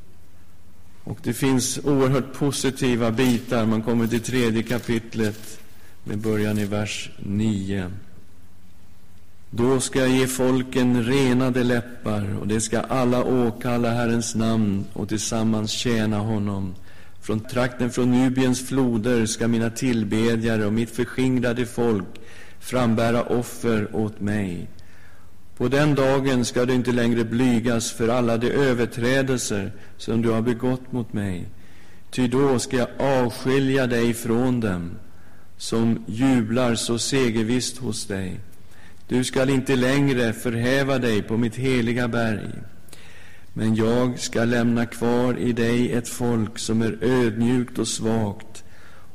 [1.04, 3.66] Och det finns oerhört positiva bitar.
[3.66, 5.61] Man kommer till tredje kapitlet
[6.04, 7.90] med början i vers 9.
[9.51, 15.09] Då ska jag ge folken renade läppar, och det ska alla åkalla Herrens namn och
[15.09, 16.75] tillsammans tjäna honom.
[17.21, 22.07] Från trakten från Nubiens floder ska mina tillbedjare och mitt förskingrade folk
[22.61, 24.69] frambära offer åt mig.
[25.57, 30.43] På den dagen ska du inte längre blygas för alla de överträdelser som du har
[30.43, 31.47] begått mot mig.
[32.11, 34.91] Ty då ska jag avskilja dig från dem
[35.57, 38.41] som jublar så segervisst hos dig.
[39.09, 42.51] Du skall inte längre förhäva dig på mitt heliga berg.
[43.53, 48.64] Men jag ska lämna kvar i dig ett folk som är ödmjukt och svagt,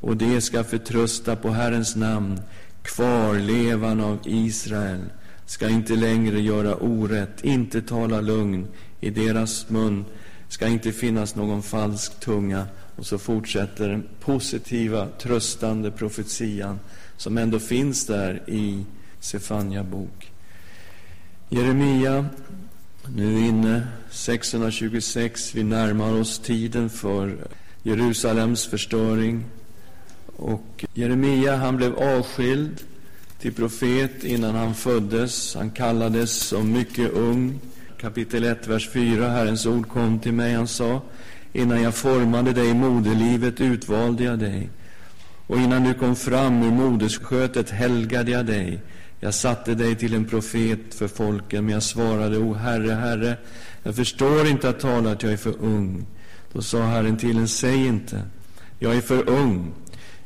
[0.01, 2.41] och det ska förtrösta på Herrens namn,
[2.84, 5.01] kvarlevan av Israel
[5.45, 8.67] ska inte längre göra orätt, inte tala lugn.
[8.99, 10.06] I deras mun
[10.49, 12.65] ska inte finnas någon falsk tunga.
[12.96, 16.79] Och så fortsätter den positiva, tröstande profetian
[17.17, 18.85] som ändå finns där i
[19.24, 20.32] Sefania bok.
[21.50, 22.26] Jeremia,
[23.15, 25.56] nu inne, 626.
[25.56, 27.38] Vi närmar oss tiden för
[27.84, 29.46] Jerusalems förstöring.
[30.36, 32.82] Och Jeremia, han blev avskild
[33.40, 35.56] till profet innan han föddes.
[35.56, 37.60] Han kallades som mycket ung.
[38.02, 39.30] Kapitel 1, vers 4.
[39.30, 40.54] Herrens ord kom till mig.
[40.54, 41.02] Han sa,
[41.54, 44.69] innan jag formade dig i moderlivet utvalde jag dig.
[45.48, 48.80] Och innan du kom fram ur moderskötet helgade jag dig.
[49.24, 53.38] Jag satte dig till en profet för folken, men jag svarade, O Herre, Herre,
[53.84, 56.06] jag förstår inte att tala att jag är för ung.
[56.54, 58.21] Då sa Herren till en, säg inte,
[58.80, 59.74] jag är för ung,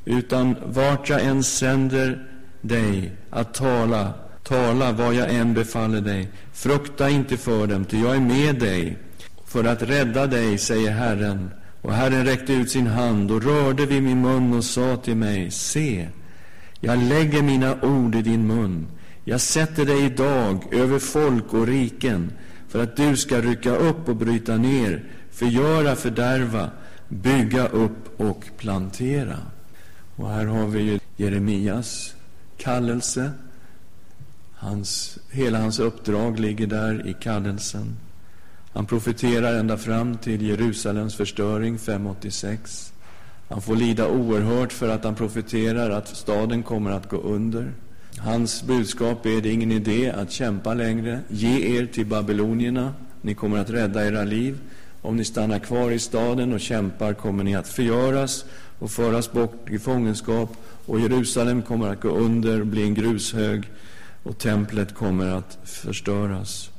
[0.06, 2.28] utan vart jag än sänder
[2.62, 6.30] dig att tala, tala vad jag än befaller dig.
[6.54, 8.98] Frukta inte för dem, ty jag är med dig
[9.46, 11.52] för att rädda dig, säger Herren.
[11.82, 15.52] Och Herren räckte ut sin hand och rörde vid min mun och sa till mig,
[15.52, 16.08] se,
[16.80, 18.88] jag lägger mina ord i din mun.
[19.24, 22.32] Jag sätter dig idag över folk och riken
[22.68, 26.70] för att du ska rycka upp och bryta ner, förgöra, fördärva,
[27.08, 29.38] bygga upp och plantera.
[30.16, 32.16] Och här har vi ju Jeremias
[32.58, 33.32] kallelse.
[34.54, 37.96] Hans, hela hans uppdrag ligger där i kallelsen.
[38.74, 42.94] Han profeterar ända fram till Jerusalems förstöring 586.
[43.50, 47.72] Han får lida oerhört för att han profeterar att staden kommer att gå under.
[48.18, 51.20] Hans budskap är det är ingen idé att kämpa längre.
[51.28, 52.94] Ge er till babylonierna.
[53.22, 54.60] Ni kommer att rädda era liv.
[55.02, 58.46] Om ni stannar kvar i staden och kämpar kommer ni att förgöras
[58.80, 63.64] och föras bort i fångenskap och Jerusalem kommer att gå under och bli en grushög
[64.24, 66.70] och templet kommer att förstöras.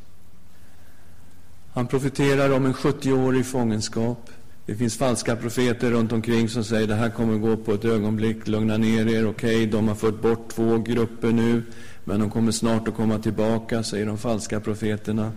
[1.73, 4.31] Han profeterar om en 70-årig fångenskap.
[4.69, 7.85] Det finns falska profeter runt omkring som säger det här kommer att gå på ett
[7.85, 11.63] ögonblick, lugna ner er, okej, okay, de har fört bort två grupper nu,
[12.05, 15.33] men de kommer snart att komma tillbaka, säger de falska profeterna.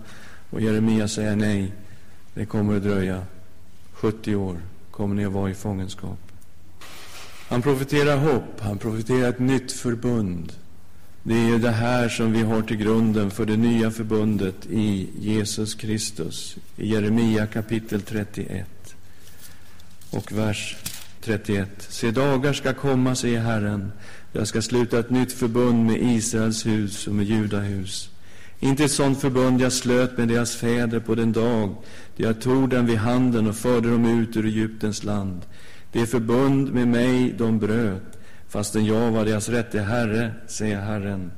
[0.49, 1.73] Och Jeremia säger nej,
[2.33, 3.25] det kommer att dröja.
[3.93, 4.57] 70 år
[4.91, 6.19] kommer ni att vara i fångenskap.
[7.49, 10.53] Han profeterar hopp, han profeterar ett nytt förbund.
[11.23, 15.75] Det är det här som vi har till grunden för det nya förbundet i Jesus
[15.75, 16.57] Kristus.
[16.77, 18.80] I Jeremia kapitel 31
[20.11, 20.77] och vers
[21.21, 21.69] 31.
[21.77, 23.91] Se, dagar ska komma, säger Herren.
[24.31, 28.09] Jag ska sluta ett nytt förbund med Israels hus och med Judahus.
[28.59, 31.75] Inte ett sådant förbund jag slöt med deras fäder på den dag
[32.17, 35.41] då jag tog dem vid handen och förde dem ut ur Egyptens land.
[35.91, 41.31] Det förbund med mig de bröt, fastän jag var deras rätte herre, säger Herren.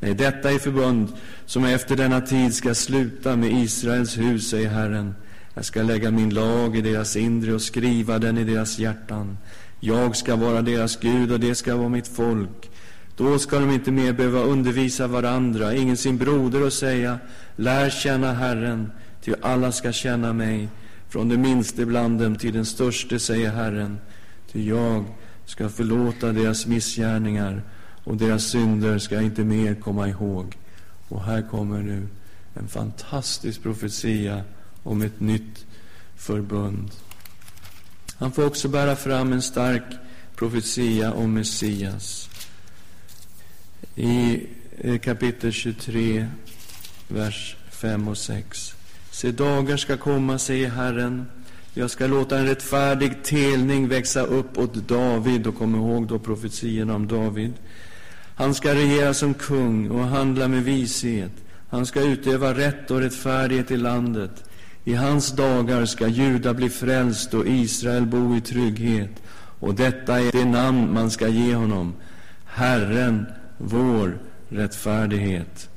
[0.00, 1.08] Nej, detta är förbund
[1.46, 5.14] som efter denna tid ska sluta med Israels hus, säger Herren.
[5.60, 9.38] Jag ska lägga min lag i deras inre och skriva den i deras hjärtan.
[9.80, 12.70] Jag ska vara deras Gud och det ska vara mitt folk.
[13.16, 17.18] Då ska de inte mer behöva undervisa varandra, ingen sin broder och säga,
[17.56, 18.92] lär känna Herren,
[19.24, 20.68] ty alla ska känna mig,
[21.08, 23.98] från det minste bland dem till den störste, säger Herren,
[24.52, 25.04] ty jag
[25.44, 27.62] ska förlåta deras missgärningar
[28.04, 30.56] och deras synder ska jag inte mer komma ihåg.
[31.08, 32.08] Och här kommer nu
[32.54, 34.44] en fantastisk profetia
[34.82, 35.66] om ett nytt
[36.16, 36.90] förbund.
[38.16, 39.82] Han får också bära fram en stark
[40.36, 42.30] profetia om Messias.
[43.96, 44.46] I
[44.78, 46.26] eh, kapitel 23,
[47.08, 48.74] vers 5 och 6.
[49.10, 51.26] Se, dagar ska komma, säger Herren.
[51.74, 55.46] Jag ska låta en rättfärdig telning växa upp åt David.
[55.46, 57.52] Och kom ihåg då profetierna om David.
[58.34, 61.32] Han ska regera som kung och handla med vishet.
[61.68, 64.49] Han ska utöva rätt och rättfärdighet i landet.
[64.90, 69.10] I hans dagar ska Juda bli frälst och Israel bo i trygghet.
[69.60, 71.94] Och detta är det namn man ska ge honom.
[72.44, 73.26] Herren,
[73.58, 74.18] vår
[74.48, 75.68] rättfärdighet.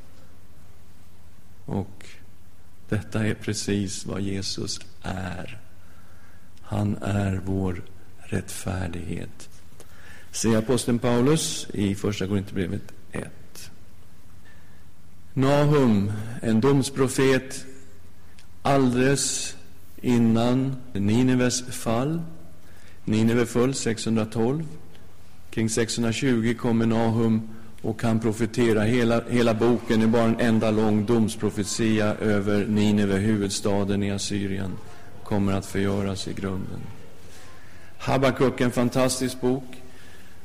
[1.65, 2.05] Och
[2.89, 5.57] detta är precis vad Jesus är.
[6.61, 7.81] Han är vår
[8.19, 9.49] rättfärdighet.
[10.31, 13.31] Se aposteln Paulus i Första Korinthierbrevet 1.
[15.33, 16.11] Nahum,
[16.41, 17.65] en domsprofet
[18.63, 19.55] alldeles
[20.01, 22.21] innan Nineves fall.
[23.05, 24.65] Nineve föll 612.
[25.49, 27.49] Kring 620 kommer Nahum
[27.81, 28.81] och kan profetera.
[28.81, 34.71] Hela, hela boken är bara en enda lång domsprofetia över Nineve, huvudstaden i Assyrien,
[35.23, 36.79] kommer att förgöras i grunden.
[37.97, 39.63] Habakuk, en fantastisk bok.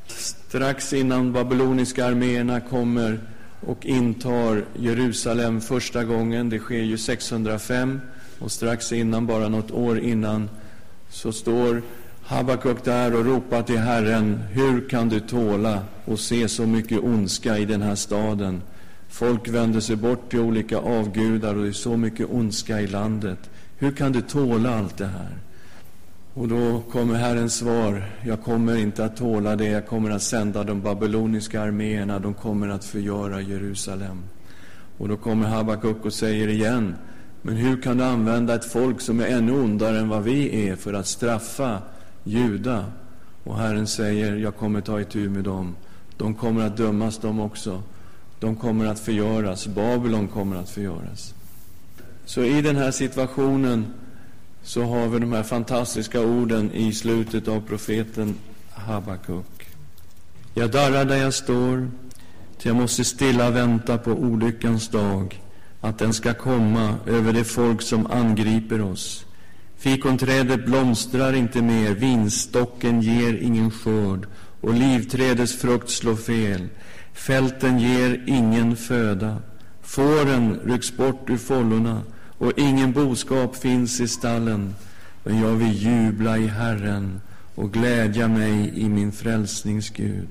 [0.06, 3.20] Strax innan babyloniska arméerna kommer
[3.60, 6.48] och intar Jerusalem första gången.
[6.48, 8.00] Det sker ju 605
[8.38, 10.50] och strax innan, bara något år innan,
[11.10, 11.82] så står
[12.22, 14.40] Habakuk där och ropar till Herren.
[14.50, 18.62] Hur kan du tåla och se så mycket ondska i den här staden?
[19.08, 23.50] Folk vänder sig bort till olika avgudar och det är så mycket ondska i landet.
[23.76, 25.47] Hur kan du tåla allt det här?
[26.34, 28.04] Och då kommer Herrens svar.
[28.24, 29.64] Jag kommer inte att tåla det.
[29.64, 32.18] Jag kommer att sända de babyloniska arméerna.
[32.18, 34.22] De kommer att förgöra Jerusalem.
[34.98, 36.94] Och då kommer Habakuk och säger igen.
[37.42, 40.76] Men hur kan du använda ett folk som är ännu ondare än vad vi är
[40.76, 41.82] för att straffa
[42.24, 42.84] Juda?
[43.44, 45.76] Och Herren säger, jag kommer ta itu med dem.
[46.16, 47.82] De kommer att dömas de också.
[48.40, 49.66] De kommer att förgöras.
[49.66, 51.34] Babylon kommer att förgöras.
[52.24, 53.86] Så i den här situationen
[54.68, 58.34] så har vi de här fantastiska orden i slutet av profeten
[58.70, 59.68] Habakuk.
[60.54, 61.90] Jag darrar där jag står,
[62.58, 65.42] till jag måste stilla vänta på olyckans dag,
[65.80, 69.26] att den ska komma över det folk som angriper oss.
[69.76, 74.26] Fikonträdet blomstrar inte mer, vinstocken ger ingen skörd,
[74.60, 76.68] och livträdets frukt slår fel.
[77.12, 79.36] Fälten ger ingen föda.
[79.82, 82.02] Fåren rycks bort ur follorna,
[82.38, 84.74] och ingen boskap finns i stallen.
[85.24, 87.20] Men jag vill jubla i Herren
[87.54, 90.28] och glädja mig i min frälsningsgud.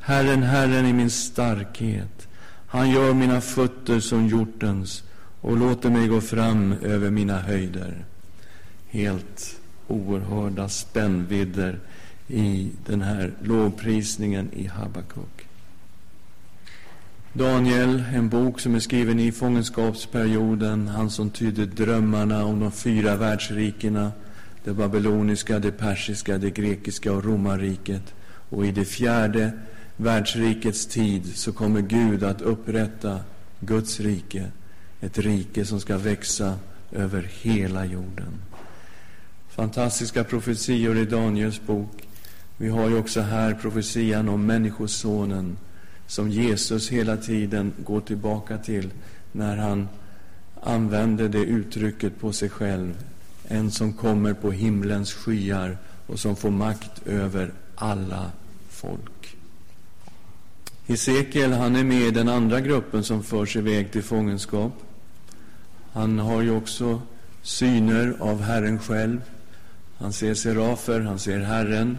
[0.00, 2.28] Herren, Herren är min starkhet.
[2.66, 5.02] Han gör mina fötter som hjortens
[5.40, 8.04] och låter mig gå fram över mina höjder.
[8.88, 9.56] Helt
[9.88, 11.78] oerhörda spännvidder
[12.28, 15.39] i den här lovprisningen i Habakuk.
[17.32, 23.16] Daniel, en bok som är skriven i fångenskapsperioden, han som tydde drömmarna om de fyra
[23.16, 24.12] världsrikena,
[24.64, 28.14] det babyloniska, det persiska, det grekiska och romarriket.
[28.48, 29.52] Och i det fjärde
[29.96, 33.20] världsrikets tid så kommer Gud att upprätta
[33.60, 34.46] Guds rike,
[35.00, 36.58] ett rike som ska växa
[36.92, 38.32] över hela jorden.
[39.48, 42.08] Fantastiska profetior i Daniels bok.
[42.56, 45.56] Vi har ju också här profetian om Människosonen
[46.10, 48.90] som Jesus hela tiden går tillbaka till
[49.32, 49.88] när han
[50.62, 53.04] använder det uttrycket på sig själv.
[53.48, 58.30] En som kommer på himlens skyar och som får makt över alla
[58.68, 59.36] folk.
[60.86, 64.72] Hesekiel han är med i den andra gruppen som förs iväg till fångenskap.
[65.92, 67.02] Han har ju också
[67.42, 69.20] syner av Herren själv.
[69.98, 71.98] Han ser serafer, han ser Herren.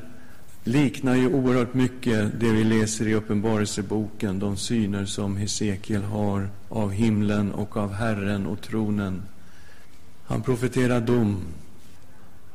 [0.64, 6.92] Liknar ju oerhört mycket det vi läser i Uppenbarelseboken, de syner som Hesekiel har av
[6.92, 9.24] himlen och av Herren och tronen.
[10.26, 11.42] Han profeterar dom.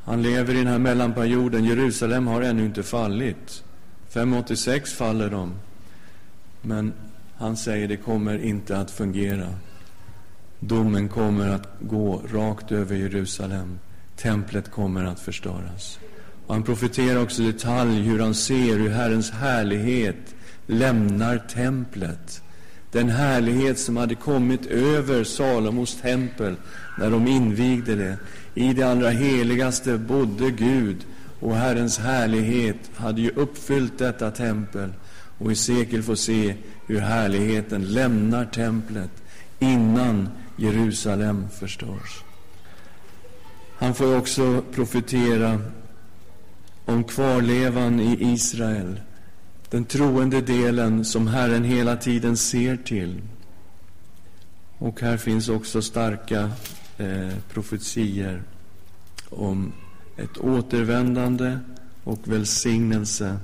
[0.03, 1.65] Han lever i den här mellanperioden.
[1.65, 3.63] Jerusalem har ännu inte fallit.
[4.09, 5.53] 586 faller de.
[6.61, 6.93] Men
[7.37, 9.53] han säger det kommer inte att fungera.
[10.59, 13.79] Domen kommer att gå rakt över Jerusalem.
[14.15, 15.99] Templet kommer att förstöras.
[16.47, 20.35] Och han profeterar också i detalj hur han ser hur Herrens härlighet
[20.67, 22.41] lämnar templet.
[22.91, 26.55] Den härlighet som hade kommit över Salomos tempel
[26.99, 28.17] när de invigde det.
[28.55, 31.05] I det allra heligaste bodde Gud
[31.39, 34.93] och Herrens härlighet hade ju uppfyllt detta tempel.
[35.37, 36.55] Och Hesekiel får se
[36.87, 39.11] hur härligheten lämnar templet
[39.59, 42.23] innan Jerusalem förstörs.
[43.79, 45.61] Han får också profetera
[46.87, 48.99] om kvarlevan i Israel,
[49.69, 53.21] den troende delen som Herren hela tiden ser till.
[54.77, 56.51] Och här finns också starka
[56.97, 58.43] eh, profetier
[59.29, 59.73] om
[60.17, 61.59] ett återvändande
[62.03, 63.37] och välsignelse.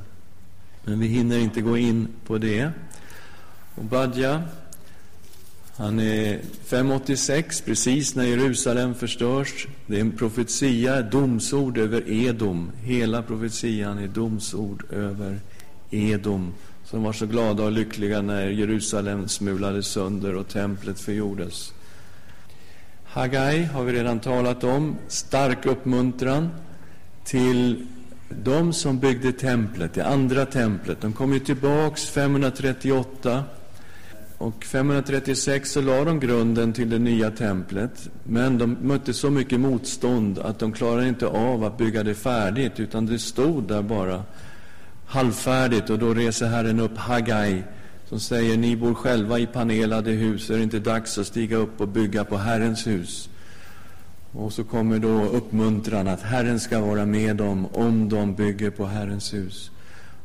[0.84, 2.72] Men vi hinner inte gå in på det.
[3.76, 4.44] Och Badja,
[5.84, 9.68] han är 586, precis när Jerusalem förstörs.
[9.88, 12.72] Det är en profetia, domsord över Edom.
[12.84, 15.40] Hela profetian är domsord över
[15.92, 16.54] Edom,
[16.86, 21.74] som var så glada och lyckliga när Jerusalem smulades sönder och templet förgjordes.
[23.04, 24.98] Hagai har vi redan talat om.
[25.08, 26.50] Stark uppmuntran
[27.24, 27.86] till
[28.30, 31.02] de som byggde templet, det andra templet.
[31.02, 33.44] De kom ju tillbaks 538
[34.44, 39.60] och 536 så la de grunden till det nya templet, men de mötte så mycket
[39.60, 44.24] motstånd att de klarade inte av att bygga det färdigt, utan det stod där bara
[45.06, 45.90] halvfärdigt.
[45.90, 47.64] Och då reser Herren upp Hagai,
[48.10, 51.82] som säger, ni bor själva i panelade hus, är det inte dags att stiga upp
[51.82, 53.30] och bygga på Herrens hus?
[54.32, 58.86] Och så kommer då uppmuntran att Herren ska vara med dem om de bygger på
[58.86, 59.72] Herrens hus.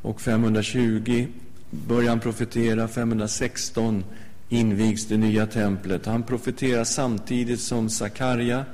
[0.03, 1.27] Och 520
[1.71, 4.05] börjar han profetera, 516
[4.49, 6.07] invigs det nya templet.
[6.07, 8.65] Han profeterar samtidigt som Sakarja,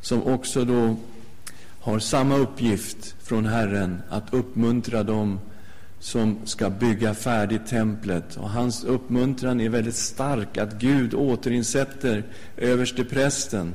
[0.00, 0.96] som också då
[1.80, 5.40] har samma uppgift från Herren att uppmuntra dem
[5.98, 8.36] som ska bygga färdigt templet.
[8.36, 12.24] Och hans uppmuntran är väldigt stark, att Gud återinsätter
[12.56, 13.74] överste prästen.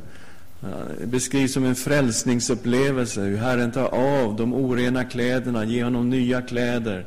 [1.00, 6.42] Det beskrivs som en frälsningsupplevelse, hur Herren tar av de orena kläderna, ger honom nya
[6.42, 7.06] kläder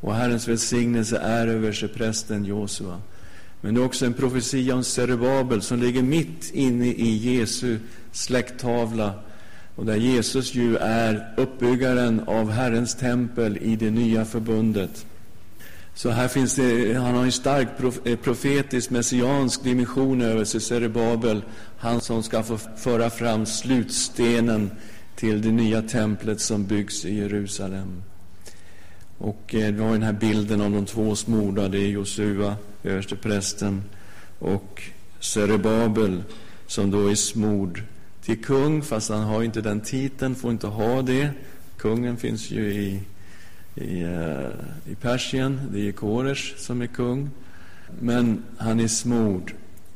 [0.00, 3.00] och Herrens välsignelse är över prästen Josua.
[3.60, 7.78] Men det är också en profetia om Zerubabel som ligger mitt inne i Jesu
[8.12, 9.14] släkttavla
[9.76, 15.06] och där Jesus ju är uppbyggaren av Herrens tempel i det nya förbundet.
[15.94, 17.68] Så här finns det, han har en stark
[18.04, 21.42] eh, profetisk, messiansk dimension över sig, Zerubabel,
[21.78, 24.70] han som ska få föra fram slutstenen
[25.16, 28.02] till det nya templet som byggs i Jerusalem.
[29.20, 33.82] Och eh, vi har den här bilden av de två smorda, det är Josua, översteprästen,
[34.38, 34.82] och
[35.20, 36.22] Serebabel,
[36.66, 37.82] som då är smord
[38.22, 41.30] till kung, fast han har inte den titeln, får inte ha det.
[41.76, 43.00] Kungen finns ju i
[43.74, 45.60] i, eh, i Persien.
[45.72, 47.30] Det är Koresh som är kung.
[48.00, 49.54] Men han är smord.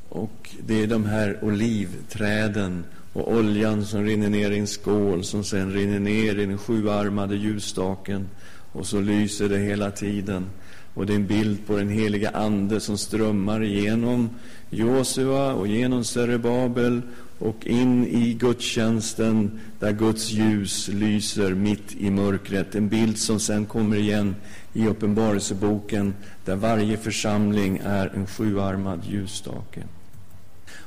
[0.08, 5.44] Och det är de här olivträden och oljan som rinner ner i en skål som
[5.44, 8.28] sen rinner ner i den sjuarmade ljusstaken.
[8.74, 10.46] Och så lyser det hela tiden.
[10.94, 14.30] Och det är en bild på den heliga Ande som strömmar genom
[14.70, 17.02] Josua och genom Serebabel
[17.38, 22.74] och in i gudstjänsten där Guds ljus lyser mitt i mörkret.
[22.74, 24.36] En bild som sen kommer igen
[24.72, 26.14] i Uppenbarelseboken
[26.44, 29.82] där varje församling är en sjuarmad ljusstake.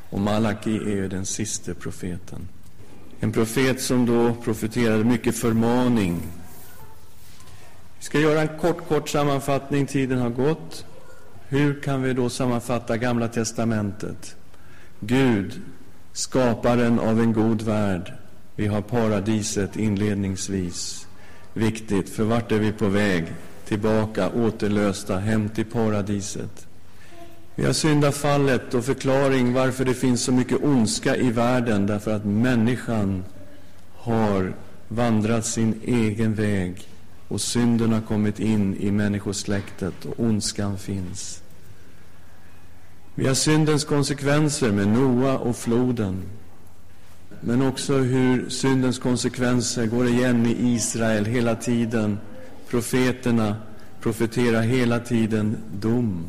[0.10, 2.48] Och Malaki är ju den siste profeten.
[3.20, 6.22] En profet som då profeterade mycket förmaning.
[8.00, 9.86] Vi ska göra en kort, kort sammanfattning.
[9.86, 10.86] Tiden har gått.
[11.48, 14.36] Hur kan vi då sammanfatta Gamla testamentet?
[15.00, 15.62] Gud
[16.14, 18.14] skaparen av en god värld.
[18.56, 21.08] Vi har paradiset inledningsvis.
[21.54, 23.26] Viktigt, för vart är vi på väg?
[23.66, 26.68] Tillbaka, återlösta, hem till paradiset.
[27.56, 32.26] Vi har syndafallet och förklaring varför det finns så mycket ondska i världen, därför att
[32.26, 33.24] människan
[33.96, 34.54] har
[34.88, 36.88] vandrat sin egen väg
[37.28, 41.42] och synden har kommit in i människosläktet och ondskan finns.
[43.16, 46.22] Vi har syndens konsekvenser med Noa och floden.
[47.42, 52.18] Men också hur syndens konsekvenser går igen i Israel hela tiden.
[52.70, 53.56] Profeterna
[54.02, 56.26] profeterar hela tiden dom.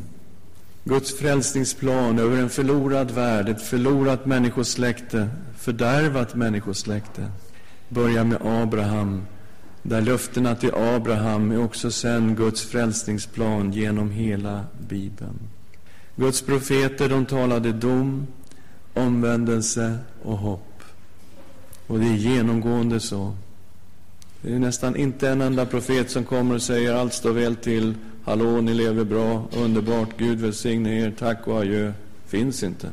[0.83, 7.31] Guds frälsningsplan över en förlorad värld, ett förlorat människosläkte, fördärvat människosläkte,
[7.89, 9.21] börjar med Abraham,
[9.83, 15.39] där löftena till Abraham är också sen Guds frälsningsplan genom hela Bibeln.
[16.15, 18.27] Guds profeter de talade dom,
[18.93, 20.83] omvändelse och hopp.
[21.87, 23.33] Och det är genomgående så.
[24.41, 27.93] Det är nästan inte en enda profet som kommer och säger allt står väl till,
[28.23, 31.93] hallå, ni lever bra, underbart, Gud välsigne er, tack och adjö.
[32.27, 32.89] Finns inte.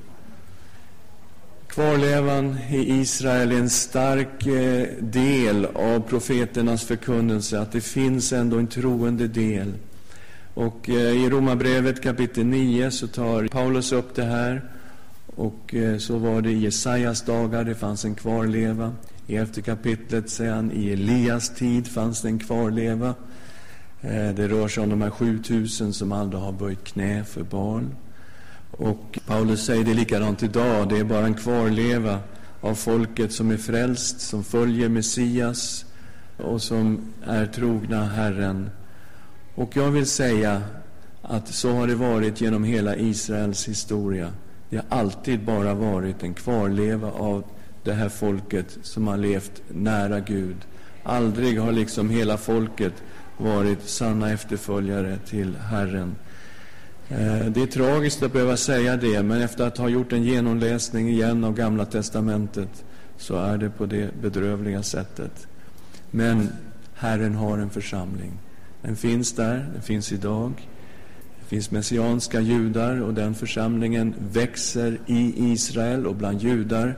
[1.77, 8.59] Kvarlevan i Israel är en stark eh, del av profeternas förkunnelse, att det finns ändå
[8.59, 9.73] en troende del.
[10.55, 14.63] Och eh, i Romarbrevet kapitel 9 så tar Paulus upp det här.
[15.27, 18.93] Och eh, så var det i Jesajas dagar, det fanns en kvarleva.
[19.27, 23.15] I elfte kapitlet säger han, i Elias tid fanns det en kvarleva.
[24.37, 27.95] Det rör sig om de här 7000 som aldrig har böjt knä för barn.
[28.77, 32.19] Och Paulus säger det likadant idag, det är bara en kvarleva
[32.61, 35.85] av folket som är frälst, som följer Messias
[36.37, 38.71] och som är trogna Herren.
[39.55, 40.63] Och jag vill säga
[41.23, 44.33] att så har det varit genom hela Israels historia.
[44.71, 47.45] Det har alltid bara varit en kvarleva av
[47.85, 50.57] det här folket som har levt nära Gud.
[51.03, 52.93] Aldrig har liksom hela folket
[53.39, 56.17] varit sanna efterföljare till Herren.
[57.09, 61.09] Eh, det är tragiskt att behöva säga det, men efter att ha gjort en genomläsning
[61.09, 62.85] igen av Gamla testamentet
[63.17, 65.47] så är det på det bedrövliga sättet.
[66.11, 66.49] Men
[66.95, 68.33] Herren har en församling.
[68.83, 70.53] Den finns där, den finns idag.
[71.41, 76.97] Det finns messianska judar och den församlingen växer i Israel och bland judar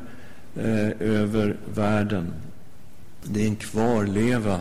[0.56, 2.32] eh, över världen.
[3.24, 4.60] Det är en kvarleva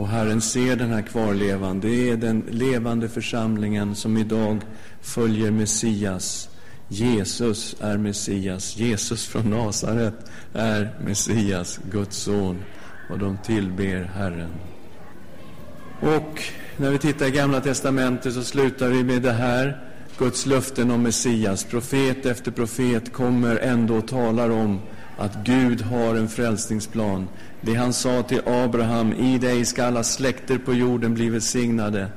[0.00, 1.80] och Herren ser den här kvarlevan.
[1.80, 4.60] Det är den levande församlingen som idag
[5.00, 6.48] följer Messias.
[6.88, 8.76] Jesus är Messias.
[8.76, 10.14] Jesus från Nasaret
[10.54, 12.62] är Messias, Guds son.
[13.10, 14.50] Och de tillber Herren.
[16.00, 16.42] Och
[16.76, 19.84] när vi tittar i Gamla testamentet så slutar vi med det här.
[20.18, 21.64] Guds löften om Messias.
[21.64, 24.80] Profet efter profet kommer ändå och talar om
[25.20, 27.28] att Gud har en frälsningsplan.
[27.60, 32.08] Det han sa till Abraham, i dig ska alla släkter på jorden bli välsignade.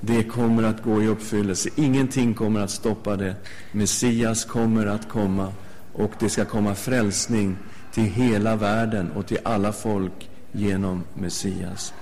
[0.00, 1.68] Det kommer att gå i uppfyllelse.
[1.76, 3.36] Ingenting kommer att stoppa det.
[3.72, 5.52] Messias kommer att komma
[5.92, 7.56] och det ska komma frälsning
[7.92, 11.94] till hela världen och till alla folk genom Messias.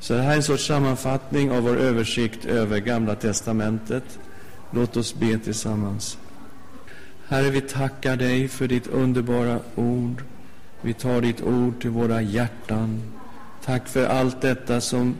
[0.00, 4.18] Så det här är en sorts sammanfattning av vår översikt över Gamla testamentet.
[4.70, 6.18] Låt oss be tillsammans.
[7.30, 10.22] Herre, vi tackar dig för ditt underbara ord.
[10.80, 13.02] Vi tar ditt ord till våra hjärtan.
[13.64, 15.16] Tack för allt detta som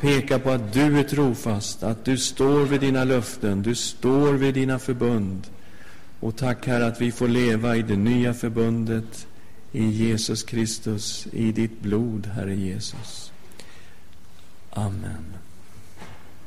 [0.00, 4.54] pekar på att du är trofast, att du står vid dina löften, du står vid
[4.54, 5.46] dina förbund.
[6.20, 9.26] Och tack, Herre, att vi får leva i det nya förbundet
[9.72, 13.32] i Jesus Kristus, i ditt blod, Herre Jesus.
[14.70, 15.41] Amen.